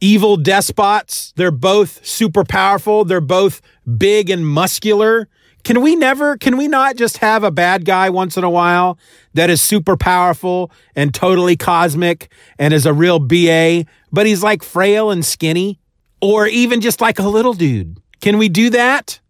evil 0.00 0.38
despots. 0.38 1.34
They're 1.36 1.50
both 1.50 2.04
super 2.06 2.42
powerful. 2.42 3.04
They're 3.04 3.20
both 3.20 3.60
big 3.98 4.30
and 4.30 4.46
muscular. 4.48 5.28
Can 5.62 5.82
we 5.82 5.94
never, 5.94 6.38
can 6.38 6.56
we 6.56 6.68
not 6.68 6.96
just 6.96 7.18
have 7.18 7.44
a 7.44 7.50
bad 7.50 7.84
guy 7.84 8.08
once 8.08 8.38
in 8.38 8.44
a 8.44 8.50
while 8.50 8.98
that 9.34 9.50
is 9.50 9.60
super 9.60 9.94
powerful 9.94 10.72
and 10.96 11.12
totally 11.12 11.56
cosmic 11.56 12.32
and 12.58 12.72
is 12.72 12.86
a 12.86 12.94
real 12.94 13.18
BA, 13.18 13.84
but 14.10 14.24
he's 14.24 14.42
like 14.42 14.62
frail 14.62 15.10
and 15.10 15.22
skinny? 15.22 15.78
Or 16.22 16.46
even 16.46 16.80
just 16.80 17.02
like 17.02 17.18
a 17.18 17.28
little 17.28 17.52
dude? 17.52 17.98
Can 18.22 18.38
we 18.38 18.48
do 18.48 18.70
that? 18.70 19.20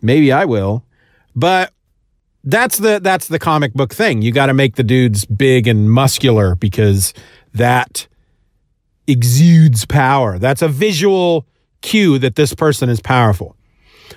Maybe 0.00 0.32
I 0.32 0.46
will. 0.46 0.82
But 1.34 1.74
that's 2.46 2.78
the 2.78 3.00
that's 3.00 3.26
the 3.28 3.38
comic 3.38 3.74
book 3.74 3.92
thing. 3.92 4.22
You 4.22 4.32
got 4.32 4.46
to 4.46 4.54
make 4.54 4.76
the 4.76 4.84
dudes 4.84 5.24
big 5.24 5.66
and 5.66 5.90
muscular 5.90 6.54
because 6.54 7.12
that 7.52 8.06
exudes 9.08 9.84
power. 9.84 10.38
That's 10.38 10.62
a 10.62 10.68
visual 10.68 11.44
cue 11.82 12.18
that 12.18 12.36
this 12.36 12.54
person 12.54 12.88
is 12.88 13.00
powerful. 13.00 13.56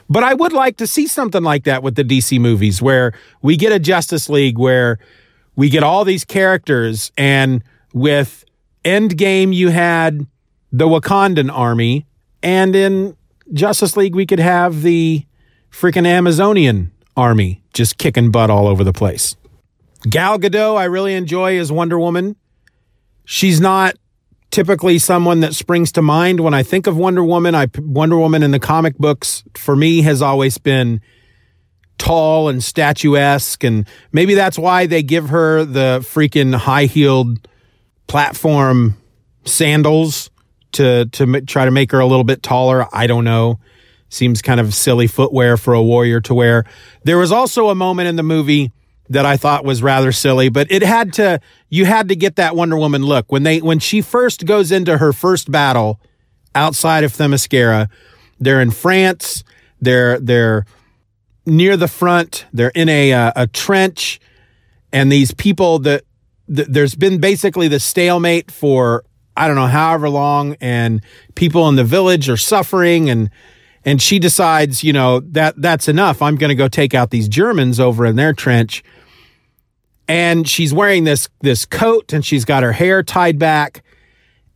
But 0.08 0.24
I 0.24 0.36
would 0.36 0.54
like 0.54 0.78
to 0.78 0.88
see 0.88 1.08
something 1.08 1.44
like 1.44 1.64
that 1.64 1.82
with 1.82 1.96
the 1.96 2.04
DC 2.04 2.40
movies 2.40 2.82
where 2.82 3.14
we 3.42 3.58
get 3.58 3.72
a 3.72 3.80
Justice 3.80 4.30
League 4.30 4.60
where 4.60 5.00
we 5.56 5.70
get 5.70 5.84
all 5.84 6.06
these 6.06 6.24
characters 6.24 7.12
and 7.18 7.64
with 7.94 8.46
Endgame 8.86 9.54
you 9.54 9.70
had 9.70 10.26
the 10.72 10.88
Wakandan 10.88 11.52
army 11.52 12.06
and 12.44 12.76
in 12.76 13.18
Justice 13.52 13.98
League 13.98 14.14
we 14.14 14.28
could 14.28 14.40
have 14.40 14.84
the 14.84 15.26
freaking 15.72 16.06
Amazonian 16.06 16.92
army 17.20 17.62
just 17.74 17.98
kicking 17.98 18.32
butt 18.32 18.50
all 18.50 18.68
over 18.68 18.84
the 18.84 18.94
place. 18.94 19.36
Gal 20.10 20.40
Gadot, 20.40 20.78
I 20.78 20.86
really 20.86 21.14
enjoy 21.14 21.60
as 21.60 21.72
Wonder 21.72 22.00
Woman. 22.00 22.36
She's 23.26 23.60
not 23.60 23.96
typically 24.52 24.98
someone 24.98 25.42
that 25.42 25.54
springs 25.54 25.92
to 25.94 26.02
mind 26.02 26.40
when 26.40 26.54
I 26.54 26.64
think 26.64 26.88
of 26.88 26.98
Wonder 26.98 27.24
Woman. 27.24 27.54
I 27.54 27.68
Wonder 27.78 28.18
Woman 28.18 28.42
in 28.42 28.52
the 28.52 28.60
comic 28.60 28.98
books 28.98 29.44
for 29.56 29.76
me 29.76 30.02
has 30.02 30.22
always 30.22 30.58
been 30.58 31.02
tall 31.98 32.48
and 32.48 32.64
statuesque 32.64 33.64
and 33.66 33.86
maybe 34.14 34.34
that's 34.34 34.58
why 34.58 34.86
they 34.86 35.04
give 35.04 35.30
her 35.30 35.66
the 35.66 36.00
freaking 36.02 36.56
high-heeled 36.56 37.46
platform 38.08 38.96
sandals 39.44 40.30
to 40.72 41.06
to 41.08 41.42
try 41.42 41.66
to 41.66 41.72
make 41.72 41.92
her 41.92 42.00
a 42.00 42.06
little 42.06 42.24
bit 42.24 42.42
taller. 42.42 42.88
I 42.94 43.08
don't 43.08 43.26
know. 43.26 43.60
Seems 44.10 44.42
kind 44.42 44.60
of 44.60 44.74
silly 44.74 45.06
footwear 45.08 45.56
for 45.56 45.74
a 45.74 45.84
warrior 45.84 46.20
to 46.22 46.34
wear. 46.34 46.66
There 47.04 47.18
was 47.18 47.32
also 47.32 47.70
a 47.70 47.76
moment 47.76 48.10
in 48.10 48.16
the 48.16 48.24
movie 48.24 48.72
that 49.08 49.26
I 49.26 49.38
thought 49.38 49.64
was 49.64 49.82
rather 49.82 50.12
silly, 50.12 50.50
but 50.50 50.72
it 50.72 50.84
had 50.84 51.14
to, 51.14 51.40
you 51.70 51.86
had 51.86 52.10
to 52.10 52.16
get 52.16 52.36
that 52.36 52.56
Wonder 52.56 52.78
Woman 52.78 53.04
look. 53.04 53.32
When 53.32 53.44
they, 53.44 53.60
when 53.60 53.80
she 53.80 54.02
first 54.02 54.46
goes 54.46 54.72
into 54.72 54.98
her 54.98 55.14
first 55.14 55.52
battle 55.52 56.00
outside 56.54 57.04
of 57.04 57.14
Themyscira, 57.14 57.90
they're 58.40 58.62
in 58.62 58.72
France, 58.72 59.44
they're, 59.82 60.20
they're 60.20 60.66
near 61.46 61.78
the 61.78 61.88
front, 61.88 62.46
they're 62.54 62.72
in 62.76 62.90
a, 62.90 63.14
uh, 63.14 63.32
a 63.36 63.48
trench, 63.48 64.20
and 64.92 65.12
these 65.12 65.34
people 65.34 65.80
that, 65.80 66.04
th- 66.54 66.68
there's 66.68 66.96
been 66.96 67.20
basically 67.20 67.68
the 67.68 67.80
stalemate 67.80 68.52
for, 68.52 69.04
I 69.36 69.48
don't 69.48 69.56
know, 69.56 69.68
however 69.68 70.10
long, 70.10 70.56
and 70.62 71.02
people 71.36 71.68
in 71.70 71.76
the 71.76 71.84
village 71.84 72.30
are 72.30 72.38
suffering 72.38 73.10
and, 73.10 73.30
and 73.90 74.00
she 74.00 74.20
decides, 74.20 74.84
you 74.84 74.94
know, 74.94 75.20
that 75.20 75.60
that's 75.60 75.88
enough. 75.88 76.22
I'm 76.22 76.36
going 76.36 76.50
to 76.50 76.56
go 76.56 76.68
take 76.68 76.94
out 76.94 77.10
these 77.10 77.28
Germans 77.28 77.80
over 77.80 78.06
in 78.06 78.18
their 78.18 78.34
trench. 78.34 78.84
And 80.08 80.48
she's 80.48 80.72
wearing 80.72 81.06
this 81.06 81.28
this 81.42 81.66
coat 81.66 82.14
and 82.14 82.24
she's 82.24 82.46
got 82.46 82.62
her 82.62 82.72
hair 82.72 83.02
tied 83.02 83.40
back. 83.40 83.84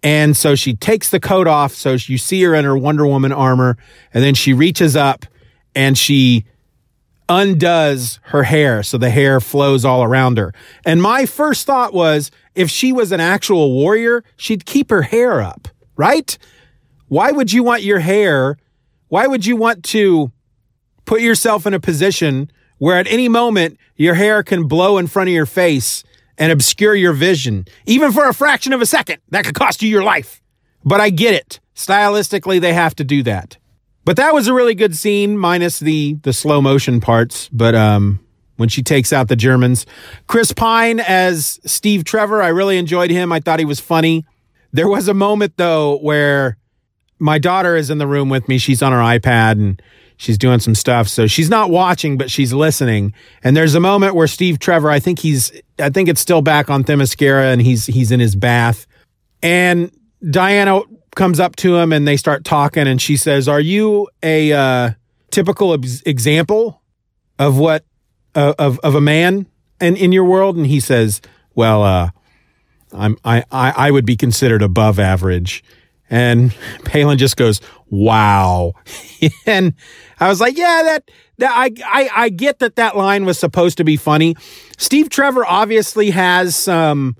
And 0.04 0.38
so 0.38 0.54
she 0.54 0.75
takes 0.75 1.10
the 1.10 1.20
coat 1.20 1.48
off 1.48 1.74
so 1.74 1.94
you 1.94 2.20
see 2.20 2.44
her 2.44 2.54
in 2.54 2.63
her 2.63 2.78
Wonder 2.78 3.08
Woman 3.08 3.32
armor 3.32 3.75
and 4.13 4.24
then 4.24 4.36
she 4.36 4.54
reaches 4.54 4.96
up 4.96 5.25
and 5.74 5.98
she 5.98 6.46
undoes 7.28 8.20
her 8.25 8.44
hair 8.44 8.84
so 8.84 9.00
the 9.00 9.10
hair 9.10 9.40
flows 9.40 9.84
all 9.84 10.04
around 10.04 10.38
her. 10.38 10.54
And 10.86 11.02
my 11.02 11.25
first 11.25 11.66
thought 11.66 11.92
was 11.92 12.30
if 12.54 12.70
she 12.70 12.94
was 12.94 13.12
an 13.12 13.20
actual 13.20 13.74
warrior, 13.74 14.24
she'd 14.38 14.68
keep 14.68 14.92
her 14.92 15.02
hair 15.02 15.42
up, 15.42 15.70
right? 15.98 16.38
Why 17.08 17.32
would 17.32 17.52
you 17.52 17.63
want 17.63 17.82
your 17.82 17.98
hair 17.98 18.58
why 19.13 19.27
would 19.27 19.46
you 19.46 19.55
want 19.55 19.84
to 19.84 20.32
put 21.05 21.22
yourself 21.22 21.67
in 21.67 21.75
a 21.75 21.79
position 21.79 22.50
where 22.79 22.98
at 22.98 23.05
any 23.05 23.29
moment 23.29 23.77
your 23.96 24.15
hair 24.15 24.41
can 24.41 24.67
blow 24.67 24.98
in 24.98 25.05
front 25.05 25.29
of 25.29 25.36
your 25.36 25.46
face 25.46 26.03
and 26.36 26.51
obscure 26.51 26.96
your 26.96 27.13
vision, 27.13 27.67
even 27.86 28.12
for 28.12 28.27
a 28.27 28.34
fraction 28.34 28.74
of 28.74 28.82
a 28.82 28.88
second. 28.88 29.20
That 29.29 29.46
could 29.46 29.53
cost 29.53 29.84
you 29.84 29.88
your 29.88 30.01
life. 30.01 30.41
But 30.84 31.00
I 31.00 31.12
get 31.12 31.36
it. 31.36 31.60
Stylistically, 31.75 32.60
they 32.60 32.74
have 32.74 32.96
to 32.96 33.03
do 33.03 33.22
that. 33.22 33.60
But 34.03 34.17
that 34.17 34.34
was 34.34 34.48
a 34.48 34.53
really 34.55 34.74
good 34.74 34.96
scene, 34.98 35.38
minus 35.38 35.77
the 35.77 36.15
the 36.24 36.34
slow 36.34 36.60
motion 36.60 37.00
parts. 37.00 37.50
But 37.50 37.75
um, 37.75 38.20
when 38.58 38.67
she 38.67 38.82
takes 38.82 39.13
out 39.13 39.27
the 39.27 39.36
Germans, 39.36 39.86
Chris 40.25 40.51
Pine 40.53 41.00
as 41.00 41.60
Steve 41.65 42.03
Trevor, 42.03 42.41
I 42.41 42.48
really 42.48 42.79
enjoyed 42.79 43.12
him. 43.12 43.32
I 43.32 43.41
thought 43.41 43.60
he 43.60 43.65
was 43.65 43.79
funny. 43.79 44.25
There 44.72 44.88
was 44.88 45.08
a 45.08 45.13
moment 45.13 45.53
though 45.58 46.00
where 46.00 46.58
my 47.20 47.39
daughter 47.39 47.75
is 47.75 47.89
in 47.89 47.98
the 47.98 48.08
room 48.08 48.29
with 48.29 48.48
me. 48.48 48.58
She's 48.58 48.82
on 48.82 48.91
her 48.91 49.00
iPad 49.00 49.53
and 49.53 49.82
she's 50.17 50.38
doing 50.38 50.60
some 50.60 50.75
stuff. 50.75 51.08
So 51.08 51.27
she's 51.27 51.50
not 51.50 51.70
watching, 51.70 52.17
but 52.17 52.29
she's 52.32 52.53
listening. 52.53 53.13
And 53.43 53.55
there's 53.55 53.75
a 53.75 53.79
moment 53.79 54.15
where 54.15 54.27
Steve 54.27 54.60
Trevor, 54.60 54.89
I 54.89 55.00
think 55.00 55.20
he's, 55.20 55.51
I 55.79 55.89
think 55.89 56.10
it's 56.10 56.22
still 56.22 56.41
back 56.41 56.70
on 56.70 56.84
Themyscira 56.84 57.51
and 57.51 57.62
he's, 57.62 57.86
he's 57.86 58.12
in 58.12 58.20
his 58.20 58.36
bath. 58.36 58.88
And 59.41 59.91
Diana 60.29 60.82
comes 61.15 61.39
up 61.39 61.55
to 61.58 61.75
him 61.75 61.91
and 61.93 62.08
they 62.08 62.17
start 62.17 62.43
talking 62.43 62.88
and 62.88 63.01
she 63.01 63.17
says, 63.17 63.48
are 63.48 63.60
you 63.60 64.08
a, 64.22 64.51
uh, 64.51 64.91
typical 65.32 65.74
ex- 65.74 66.01
example 66.05 66.82
of 67.39 67.58
what, 67.58 67.86
uh, 68.36 68.53
of, 68.58 68.79
of 68.79 68.96
a 68.96 69.01
man 69.01 69.48
in, 69.82 69.96
in 69.96 70.12
your 70.12 70.25
world? 70.25 70.58
And 70.58 70.65
he 70.65 70.79
says, 70.79 71.22
well, 71.55 71.84
uh, 71.84 72.10
I'm, 72.93 73.17
I, 73.24 73.43
I, 73.51 73.74
I 73.75 73.91
would 73.91 74.05
be 74.05 74.15
considered 74.15 74.62
above 74.62 75.00
average. 75.00 75.63
And 76.10 76.55
Palin 76.86 77.17
just 77.17 77.38
goes, 77.38 77.62
wow. 77.89 78.74
and 79.45 79.74
I 80.19 80.27
was 80.27 80.39
like, 80.39 80.57
yeah, 80.57 80.81
that, 80.83 81.12
that 81.38 81.51
I, 81.51 81.72
I, 81.86 82.10
I 82.13 82.29
get 82.29 82.60
that 82.60 82.75
that 82.75 82.95
line 82.95 83.25
was 83.25 83.39
supposed 83.39 83.77
to 83.77 83.83
be 83.83 83.98
funny. 83.98 84.36
Steve 84.77 85.10
Trevor 85.10 85.45
obviously 85.45 86.12
has 86.12 86.55
some 86.55 87.15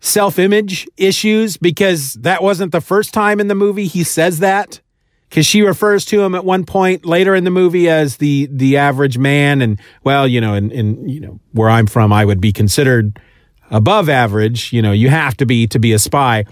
self 0.00 0.38
image 0.38 0.86
issues 0.96 1.56
because 1.56 2.14
that 2.14 2.42
wasn't 2.42 2.72
the 2.72 2.80
first 2.80 3.14
time 3.14 3.40
in 3.40 3.48
the 3.48 3.54
movie 3.54 3.86
he 3.86 4.04
says 4.04 4.40
that. 4.40 4.80
Because 5.28 5.46
she 5.46 5.62
refers 5.62 6.04
to 6.06 6.22
him 6.22 6.36
at 6.36 6.44
one 6.44 6.64
point 6.64 7.04
later 7.04 7.34
in 7.34 7.42
the 7.42 7.50
movie 7.50 7.88
as 7.88 8.18
the 8.18 8.46
the 8.52 8.76
average 8.76 9.18
man, 9.18 9.62
and 9.62 9.80
well, 10.04 10.28
you 10.28 10.40
know, 10.40 10.54
in, 10.54 10.70
in 10.70 11.08
you 11.08 11.18
know 11.18 11.40
where 11.50 11.68
I'm 11.68 11.88
from, 11.88 12.12
I 12.12 12.24
would 12.24 12.40
be 12.40 12.52
considered 12.52 13.18
above 13.68 14.08
average. 14.08 14.72
You 14.72 14.80
know, 14.80 14.92
you 14.92 15.08
have 15.08 15.36
to 15.38 15.46
be 15.46 15.66
to 15.68 15.80
be 15.80 15.92
a 15.92 15.98
spy 15.98 16.44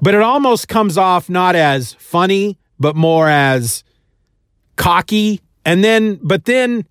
but 0.00 0.14
it 0.14 0.22
almost 0.22 0.68
comes 0.68 0.96
off 0.96 1.28
not 1.28 1.54
as 1.54 1.94
funny, 1.94 2.58
but 2.78 2.96
more 2.96 3.28
as 3.28 3.84
cocky. 4.76 5.40
And 5.64 5.84
then, 5.84 6.18
but 6.22 6.46
then 6.46 6.86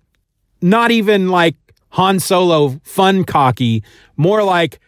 not 0.62 0.90
even 0.90 1.28
like 1.28 1.56
Han 1.90 2.20
Solo 2.20 2.80
fun 2.84 3.24
cocky, 3.24 3.82
more 4.16 4.42
like 4.42 4.78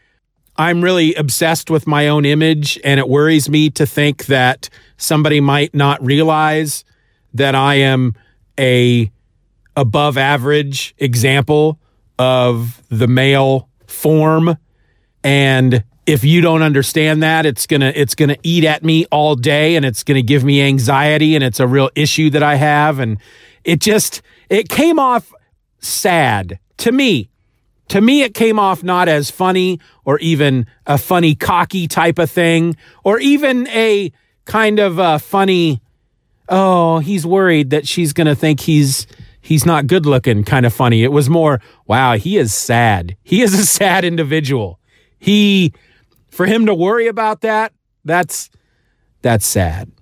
I'm 0.57 0.83
really 0.83 1.15
obsessed 1.15 1.71
with 1.71 1.87
my 1.87 2.09
own 2.09 2.25
image 2.25 2.79
and 2.85 3.01
it 3.01 3.09
worries 3.09 3.49
me 3.49 3.71
to 3.71 3.87
think 3.87 4.27
that 4.27 4.69
somebody 4.97 5.41
might 5.41 5.75
not 5.75 6.05
realize 6.05 6.85
that 7.35 7.55
I 7.55 7.77
am 7.77 8.15
a 8.61 9.11
above 9.77 10.19
average 10.19 10.95
example 10.99 11.81
of 12.19 12.83
the 12.91 13.09
male 13.09 13.69
form 13.87 14.57
and 15.25 15.83
if 16.07 16.25
you 16.25 16.41
don't 16.41 16.63
understand 16.63 17.23
that 17.23 17.47
it's 17.47 17.67
going 17.67 17.81
to 17.81 17.99
it's 17.99 18.15
going 18.15 18.29
to 18.29 18.39
eat 18.43 18.65
at 18.65 18.85
me 18.85 19.07
all 19.07 19.37
day 19.37 19.77
and 19.77 19.85
it's 19.85 20.03
going 20.03 20.17
to 20.17 20.23
give 20.23 20.43
me 20.45 20.61
anxiety 20.61 21.35
and 21.35 21.45
it's 21.45 21.61
a 21.61 21.67
real 21.67 21.91
issue 21.95 22.31
that 22.31 22.43
I 22.43 22.57
have. 22.57 22.99
And 22.99 23.19
it 23.65 23.81
just 23.81 24.23
it 24.49 24.69
came 24.69 24.99
off 24.99 25.33
sad. 25.79 26.59
To 26.79 26.93
me 26.93 27.31
to 27.89 28.01
me 28.01 28.23
it 28.23 28.35
came 28.35 28.59
off 28.59 28.83
not 28.83 29.07
as 29.09 29.31
funny 29.31 29.79
or 30.05 30.19
even 30.19 30.67
a 30.87 30.99
funny 30.99 31.35
cocky 31.35 31.87
type 31.87 32.19
of 32.19 32.31
thing 32.31 32.77
or 33.05 33.19
even 33.19 33.69
a 33.69 34.11
kind 34.45 34.79
of 34.79 34.99
a 34.99 35.19
funny 35.19 35.81
oh 36.49 36.99
he's 37.01 37.27
worried 37.27 37.71
that 37.71 37.87
she's 37.87 38.13
going 38.13 38.27
to 38.27 38.35
think 38.35 38.61
he's 38.61 39.07
he's 39.41 39.67
not 39.67 39.87
good 39.87 40.07
looking 40.07 40.43
kind 40.43 40.65
of 40.67 40.73
funny. 40.73 41.05
It 41.05 41.13
was 41.13 41.29
more 41.31 41.61
wow 41.87 42.17
he 42.17 42.39
is 42.39 42.53
sad. 42.53 43.17
He 43.23 43.43
is 43.43 43.55
a 43.55 43.67
sad 43.79 44.05
individual. 44.05 44.81
He 45.19 45.73
for 46.33 46.47
him 46.47 46.67
to 46.67 46.75
worry 46.75 47.07
about 47.07 47.43
that, 47.43 47.73
that's 48.05 48.51
that's 49.21 49.47
sad. 49.47 49.93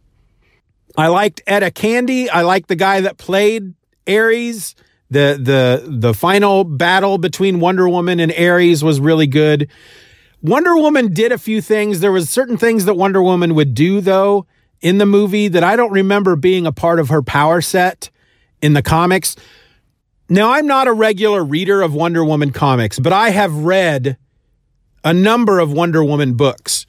I 0.96 1.08
liked 1.08 1.42
Etta 1.46 1.70
Candy. 1.70 2.30
I 2.30 2.42
liked 2.42 2.68
the 2.68 2.76
guy 2.76 3.02
that 3.02 3.18
played 3.18 3.74
Ares. 4.08 4.74
The 5.10 5.38
the 5.40 5.84
the 5.86 6.14
final 6.14 6.64
battle 6.64 7.18
between 7.18 7.60
Wonder 7.60 7.88
Woman 7.88 8.20
and 8.20 8.32
Ares 8.32 8.82
was 8.82 9.00
really 9.00 9.26
good. 9.26 9.68
Wonder 10.40 10.76
Woman 10.76 11.12
did 11.12 11.32
a 11.32 11.38
few 11.38 11.60
things. 11.60 12.00
There 12.00 12.12
was 12.12 12.30
certain 12.30 12.56
things 12.56 12.86
that 12.86 12.94
Wonder 12.94 13.22
Woman 13.22 13.54
would 13.56 13.74
do 13.74 14.00
though 14.00 14.46
in 14.80 14.98
the 14.98 15.06
movie 15.06 15.48
that 15.48 15.64
I 15.64 15.76
don't 15.76 15.92
remember 15.92 16.36
being 16.36 16.66
a 16.66 16.72
part 16.72 17.00
of 17.00 17.08
her 17.08 17.22
power 17.22 17.60
set 17.60 18.08
in 18.62 18.72
the 18.72 18.82
comics. 18.82 19.36
Now, 20.28 20.52
I'm 20.52 20.66
not 20.66 20.86
a 20.86 20.92
regular 20.92 21.44
reader 21.44 21.82
of 21.82 21.92
Wonder 21.92 22.24
Woman 22.24 22.52
comics, 22.52 23.00
but 23.00 23.12
I 23.12 23.30
have 23.30 23.52
read 23.52 24.16
a 25.04 25.12
number 25.12 25.58
of 25.58 25.72
Wonder 25.72 26.04
Woman 26.04 26.34
books. 26.34 26.86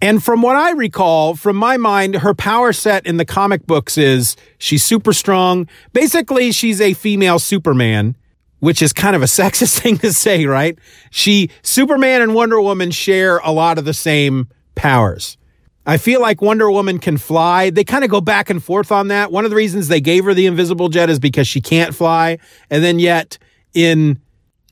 And 0.00 0.22
from 0.22 0.42
what 0.42 0.56
I 0.56 0.72
recall, 0.72 1.34
from 1.34 1.56
my 1.56 1.76
mind, 1.76 2.16
her 2.16 2.34
power 2.34 2.72
set 2.72 3.06
in 3.06 3.16
the 3.16 3.24
comic 3.24 3.66
books 3.66 3.96
is 3.96 4.36
she's 4.58 4.84
super 4.84 5.12
strong. 5.12 5.68
Basically, 5.92 6.52
she's 6.52 6.80
a 6.80 6.92
female 6.92 7.38
Superman, 7.38 8.14
which 8.60 8.82
is 8.82 8.92
kind 8.92 9.16
of 9.16 9.22
a 9.22 9.24
sexist 9.26 9.80
thing 9.80 9.96
to 9.98 10.12
say, 10.12 10.46
right? 10.46 10.78
She, 11.10 11.50
Superman 11.62 12.20
and 12.20 12.34
Wonder 12.34 12.60
Woman 12.60 12.90
share 12.90 13.38
a 13.38 13.52
lot 13.52 13.78
of 13.78 13.84
the 13.84 13.94
same 13.94 14.48
powers. 14.74 15.38
I 15.86 15.98
feel 15.98 16.20
like 16.20 16.42
Wonder 16.42 16.70
Woman 16.70 16.98
can 16.98 17.16
fly. 17.16 17.70
They 17.70 17.84
kind 17.84 18.02
of 18.04 18.10
go 18.10 18.20
back 18.20 18.50
and 18.50 18.62
forth 18.62 18.90
on 18.90 19.08
that. 19.08 19.30
One 19.30 19.44
of 19.44 19.50
the 19.50 19.56
reasons 19.56 19.86
they 19.86 20.00
gave 20.00 20.24
her 20.24 20.34
the 20.34 20.46
invisible 20.46 20.88
jet 20.88 21.08
is 21.08 21.20
because 21.20 21.46
she 21.46 21.60
can't 21.60 21.94
fly. 21.94 22.38
And 22.70 22.82
then 22.82 22.98
yet 22.98 23.38
in 23.72 24.20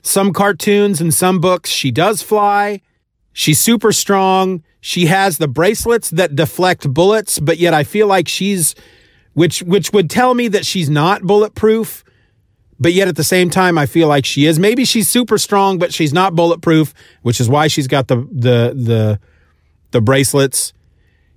some 0.05 0.33
cartoons 0.35 1.01
and 1.01 1.13
some 1.13 1.41
books, 1.41 1.71
she 1.71 1.91
does 1.91 2.23
fly. 2.23 2.83
She's 3.33 3.59
super 3.59 3.91
strong. 3.91 4.63
She 4.81 5.07
has 5.07 5.39
the 5.39 5.49
bracelets 5.49 6.11
that 6.11 6.37
deflect 6.37 6.93
bullets, 6.93 7.39
but 7.39 7.59
yet 7.59 7.73
I 7.73 7.85
feel 7.85 8.07
like 8.07 8.29
she's, 8.29 8.75
which, 9.33 9.63
which 9.63 9.93
would 9.93 10.11
tell 10.11 10.35
me 10.35 10.47
that 10.49 10.67
she's 10.67 10.91
not 10.91 11.23
bulletproof. 11.23 12.05
But 12.79 12.93
yet 12.93 13.09
at 13.09 13.17
the 13.17 13.25
same 13.25 13.49
time, 13.49 13.79
I 13.79 13.87
feel 13.87 14.07
like 14.09 14.27
she 14.27 14.45
is. 14.45 14.59
Maybe 14.59 14.85
she's 14.85 15.09
super 15.09 15.39
strong, 15.39 15.79
but 15.79 15.95
she's 15.95 16.13
not 16.13 16.35
bulletproof, 16.35 16.93
which 17.23 17.41
is 17.41 17.49
why 17.49 17.69
she's 17.69 17.87
got 17.87 18.09
the, 18.09 18.17
the, 18.17 18.75
the, 18.77 19.21
the 19.93 20.01
bracelets. 20.03 20.75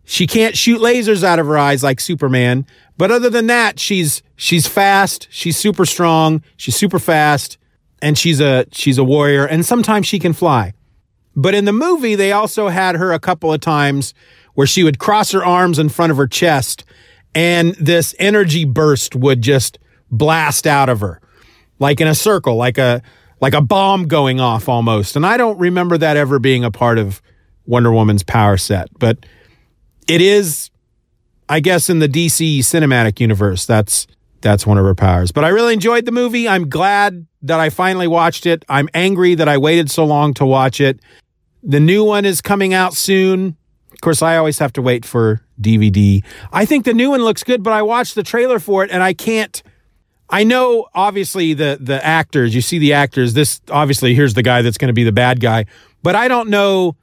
She 0.03 0.27
can't 0.27 0.57
shoot 0.57 0.81
lasers 0.81 1.23
out 1.23 1.39
of 1.39 1.45
her 1.45 1.57
eyes 1.57 1.83
like 1.83 2.01
Superman. 2.01 2.65
But 2.97 3.11
other 3.11 3.29
than 3.29 3.47
that, 3.47 3.79
she's, 3.79 4.23
she's 4.35 4.67
fast. 4.67 5.27
She's 5.29 5.55
super 5.55 5.85
strong. 5.85 6.43
She's 6.57 6.75
super 6.75 6.99
fast 6.99 7.57
and 8.01 8.17
she's 8.17 8.39
a 8.39 8.65
she's 8.71 8.97
a 8.97 9.03
warrior 9.03 9.45
and 9.45 9.65
sometimes 9.65 10.07
she 10.07 10.19
can 10.19 10.33
fly. 10.33 10.73
But 11.35 11.53
in 11.53 11.65
the 11.65 11.73
movie 11.73 12.15
they 12.15 12.31
also 12.31 12.69
had 12.69 12.95
her 12.95 13.11
a 13.11 13.19
couple 13.19 13.53
of 13.53 13.61
times 13.61 14.13
where 14.53 14.67
she 14.67 14.83
would 14.83 14.99
cross 14.99 15.31
her 15.31 15.45
arms 15.45 15.79
in 15.79 15.89
front 15.89 16.11
of 16.11 16.17
her 16.17 16.27
chest 16.27 16.83
and 17.35 17.75
this 17.75 18.15
energy 18.19 18.65
burst 18.65 19.15
would 19.15 19.41
just 19.41 19.77
blast 20.09 20.65
out 20.65 20.89
of 20.89 21.01
her 21.01 21.21
like 21.79 22.01
in 22.01 22.07
a 22.07 22.15
circle 22.15 22.55
like 22.55 22.77
a 22.77 23.01
like 23.39 23.53
a 23.53 23.61
bomb 23.61 24.07
going 24.07 24.39
off 24.39 24.67
almost. 24.67 25.15
And 25.15 25.25
I 25.25 25.37
don't 25.37 25.59
remember 25.59 25.97
that 25.99 26.17
ever 26.17 26.39
being 26.39 26.63
a 26.63 26.71
part 26.71 26.97
of 26.97 27.21
Wonder 27.67 27.91
Woman's 27.91 28.23
power 28.23 28.57
set, 28.57 28.89
but 28.97 29.25
it 30.07 30.21
is 30.21 30.71
I 31.49 31.59
guess 31.59 31.89
in 31.89 31.99
the 31.99 32.09
DC 32.09 32.59
cinematic 32.59 33.19
universe 33.19 33.65
that's 33.65 34.07
that's 34.47 34.65
one 34.65 34.77
of 34.77 34.85
her 34.85 34.95
powers. 34.95 35.31
But 35.31 35.43
I 35.43 35.49
really 35.49 35.73
enjoyed 35.73 36.05
the 36.05 36.11
movie. 36.11 36.47
I'm 36.47 36.69
glad 36.69 37.27
that 37.41 37.59
I 37.59 37.69
finally 37.69 38.07
watched 38.07 38.45
it. 38.45 38.63
I'm 38.69 38.87
angry 38.93 39.35
that 39.35 39.49
I 39.49 39.57
waited 39.57 39.91
so 39.91 40.05
long 40.05 40.33
to 40.35 40.45
watch 40.45 40.79
it. 40.79 41.01
The 41.63 41.81
new 41.81 42.03
one 42.03 42.23
is 42.23 42.39
coming 42.39 42.73
out 42.73 42.93
soon. 42.93 43.57
Of 43.91 44.01
course, 44.01 44.21
I 44.21 44.37
always 44.37 44.59
have 44.59 44.71
to 44.73 44.81
wait 44.81 45.05
for 45.05 45.41
DVD. 45.59 46.23
I 46.53 46.65
think 46.65 46.85
the 46.85 46.93
new 46.93 47.09
one 47.09 47.23
looks 47.23 47.43
good, 47.43 47.61
but 47.61 47.73
I 47.73 47.81
watched 47.81 48.15
the 48.15 48.23
trailer 48.23 48.59
for 48.59 48.83
it 48.83 48.91
and 48.91 49.03
I 49.03 49.13
can't. 49.13 49.61
I 50.29 50.43
know 50.43 50.87
obviously 50.93 51.53
the 51.53 51.77
the 51.79 52.03
actors, 52.05 52.55
you 52.55 52.61
see 52.61 52.79
the 52.79 52.93
actors. 52.93 53.33
This 53.33 53.59
obviously 53.69 54.13
here's 54.13 54.33
the 54.33 54.43
guy 54.43 54.61
that's 54.61 54.77
going 54.77 54.89
to 54.89 54.93
be 54.93 55.03
the 55.03 55.11
bad 55.11 55.39
guy, 55.39 55.65
but 56.03 56.15
I 56.15 56.27
don't 56.27 56.49
know 56.49 56.95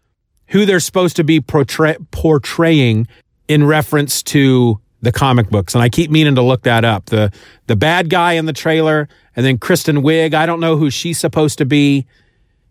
who 0.48 0.64
they're 0.64 0.80
supposed 0.80 1.16
to 1.16 1.24
be 1.24 1.40
portray, 1.40 1.96
portraying 2.10 3.06
in 3.48 3.64
reference 3.64 4.22
to 4.22 4.80
the 5.04 5.12
comic 5.12 5.50
books, 5.50 5.74
and 5.74 5.82
I 5.82 5.88
keep 5.88 6.10
meaning 6.10 6.34
to 6.34 6.42
look 6.42 6.62
that 6.62 6.84
up. 6.84 7.06
the 7.06 7.32
The 7.66 7.76
bad 7.76 8.10
guy 8.10 8.32
in 8.32 8.46
the 8.46 8.52
trailer, 8.52 9.08
and 9.36 9.44
then 9.44 9.58
Kristen 9.58 9.98
Wiig. 10.02 10.34
I 10.34 10.46
don't 10.46 10.60
know 10.60 10.76
who 10.76 10.90
she's 10.90 11.18
supposed 11.18 11.58
to 11.58 11.64
be 11.64 12.06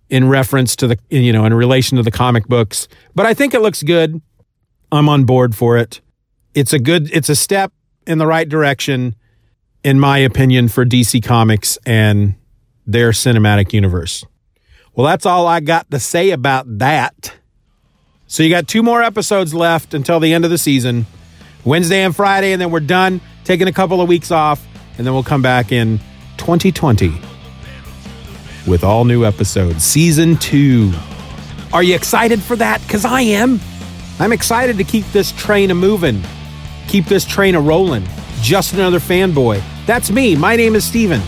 in 0.10 0.28
reference 0.28 0.76
to 0.78 0.88
the 0.88 1.00
you 1.10 1.32
know 1.32 1.46
in 1.46 1.54
relation 1.54 1.98
to 1.98 2.04
the 2.04 2.12
comic 2.12 2.48
books, 2.48 2.88
but 3.16 3.26
I 3.26 3.34
think 3.34 3.54
it 3.54 3.62
looks 3.62 3.84
good. 3.84 4.22
I'm 4.92 5.10
on 5.10 5.24
board 5.24 5.56
for 5.56 5.78
it. 5.78 6.02
It's 6.54 6.74
a 6.74 6.80
good. 6.80 7.10
It's 7.14 7.30
a 7.30 7.36
step 7.36 7.72
in 8.06 8.18
the 8.18 8.28
right 8.28 8.48
direction, 8.48 9.16
in 9.84 10.00
my 10.00 10.18
opinion, 10.18 10.68
for 10.68 10.86
DC 10.86 11.24
Comics 11.24 11.78
and 11.86 12.36
their 12.86 13.12
cinematic 13.12 13.74
universe. 13.74 14.26
Well, 14.96 15.08
that's 15.08 15.26
all 15.26 15.48
I 15.48 15.60
got 15.62 15.90
to 15.92 16.00
say 16.00 16.32
about 16.32 16.78
that. 16.80 17.34
So 18.28 18.44
you 18.44 18.50
got 18.50 18.68
two 18.68 18.84
more 18.84 19.02
episodes 19.02 19.54
left 19.54 19.94
until 19.94 20.20
the 20.20 20.34
end 20.34 20.46
of 20.46 20.52
the 20.52 20.58
season 20.58 21.06
Wednesday 21.66 22.04
and 22.04 22.16
Friday, 22.16 22.52
and 22.52 22.62
then 22.62 22.72
we're 22.72 22.80
done, 22.80 23.22
taking 23.44 23.68
a 23.68 23.72
couple 23.72 24.02
of 24.02 24.08
weeks 24.08 24.32
off, 24.32 24.66
and 24.98 25.06
then 25.06 25.14
we'll 25.14 25.24
come 25.24 25.42
back 25.42 25.72
in 25.72 26.00
2020 26.38 27.14
with 28.68 28.84
all 28.84 29.06
new 29.06 29.26
episodes. 29.26 29.84
Season 29.84 30.38
two. 30.38 30.92
Are 31.72 31.84
you 31.84 31.96
excited 31.96 32.42
for 32.42 32.56
that? 32.58 32.82
Because 32.82 33.06
I 33.06 33.22
am. 33.22 33.60
I'm 34.20 34.32
excited 34.32 34.78
to 34.78 34.84
keep 34.84 35.06
this 35.08 35.32
train 35.32 35.72
a 35.72 35.76
moving, 35.76 36.22
keep 36.88 37.06
this 37.06 37.26
train 37.26 37.56
a 37.56 37.62
rolling. 37.62 38.06
Just 38.42 38.74
another 38.74 39.00
fanboy. 39.00 39.64
That's 39.86 40.12
me. 40.12 40.36
My 40.36 40.58
name 40.58 40.76
is 40.76 40.84
Steven. 40.86 41.22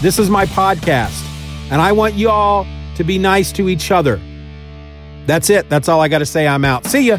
This 0.00 0.18
is 0.18 0.30
my 0.30 0.46
podcast, 0.46 1.22
and 1.70 1.80
I 1.80 1.92
want 1.92 2.14
you 2.14 2.30
all 2.30 2.66
to 2.96 3.04
be 3.04 3.18
nice 3.18 3.52
to 3.52 3.68
each 3.68 3.90
other. 3.90 4.20
That's 5.26 5.50
it. 5.50 5.68
That's 5.68 5.88
all 5.88 6.00
I 6.00 6.08
got 6.08 6.18
to 6.18 6.26
say. 6.26 6.46
I'm 6.48 6.64
out. 6.64 6.86
See 6.86 7.08
ya. 7.08 7.18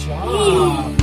Job. 0.00 0.99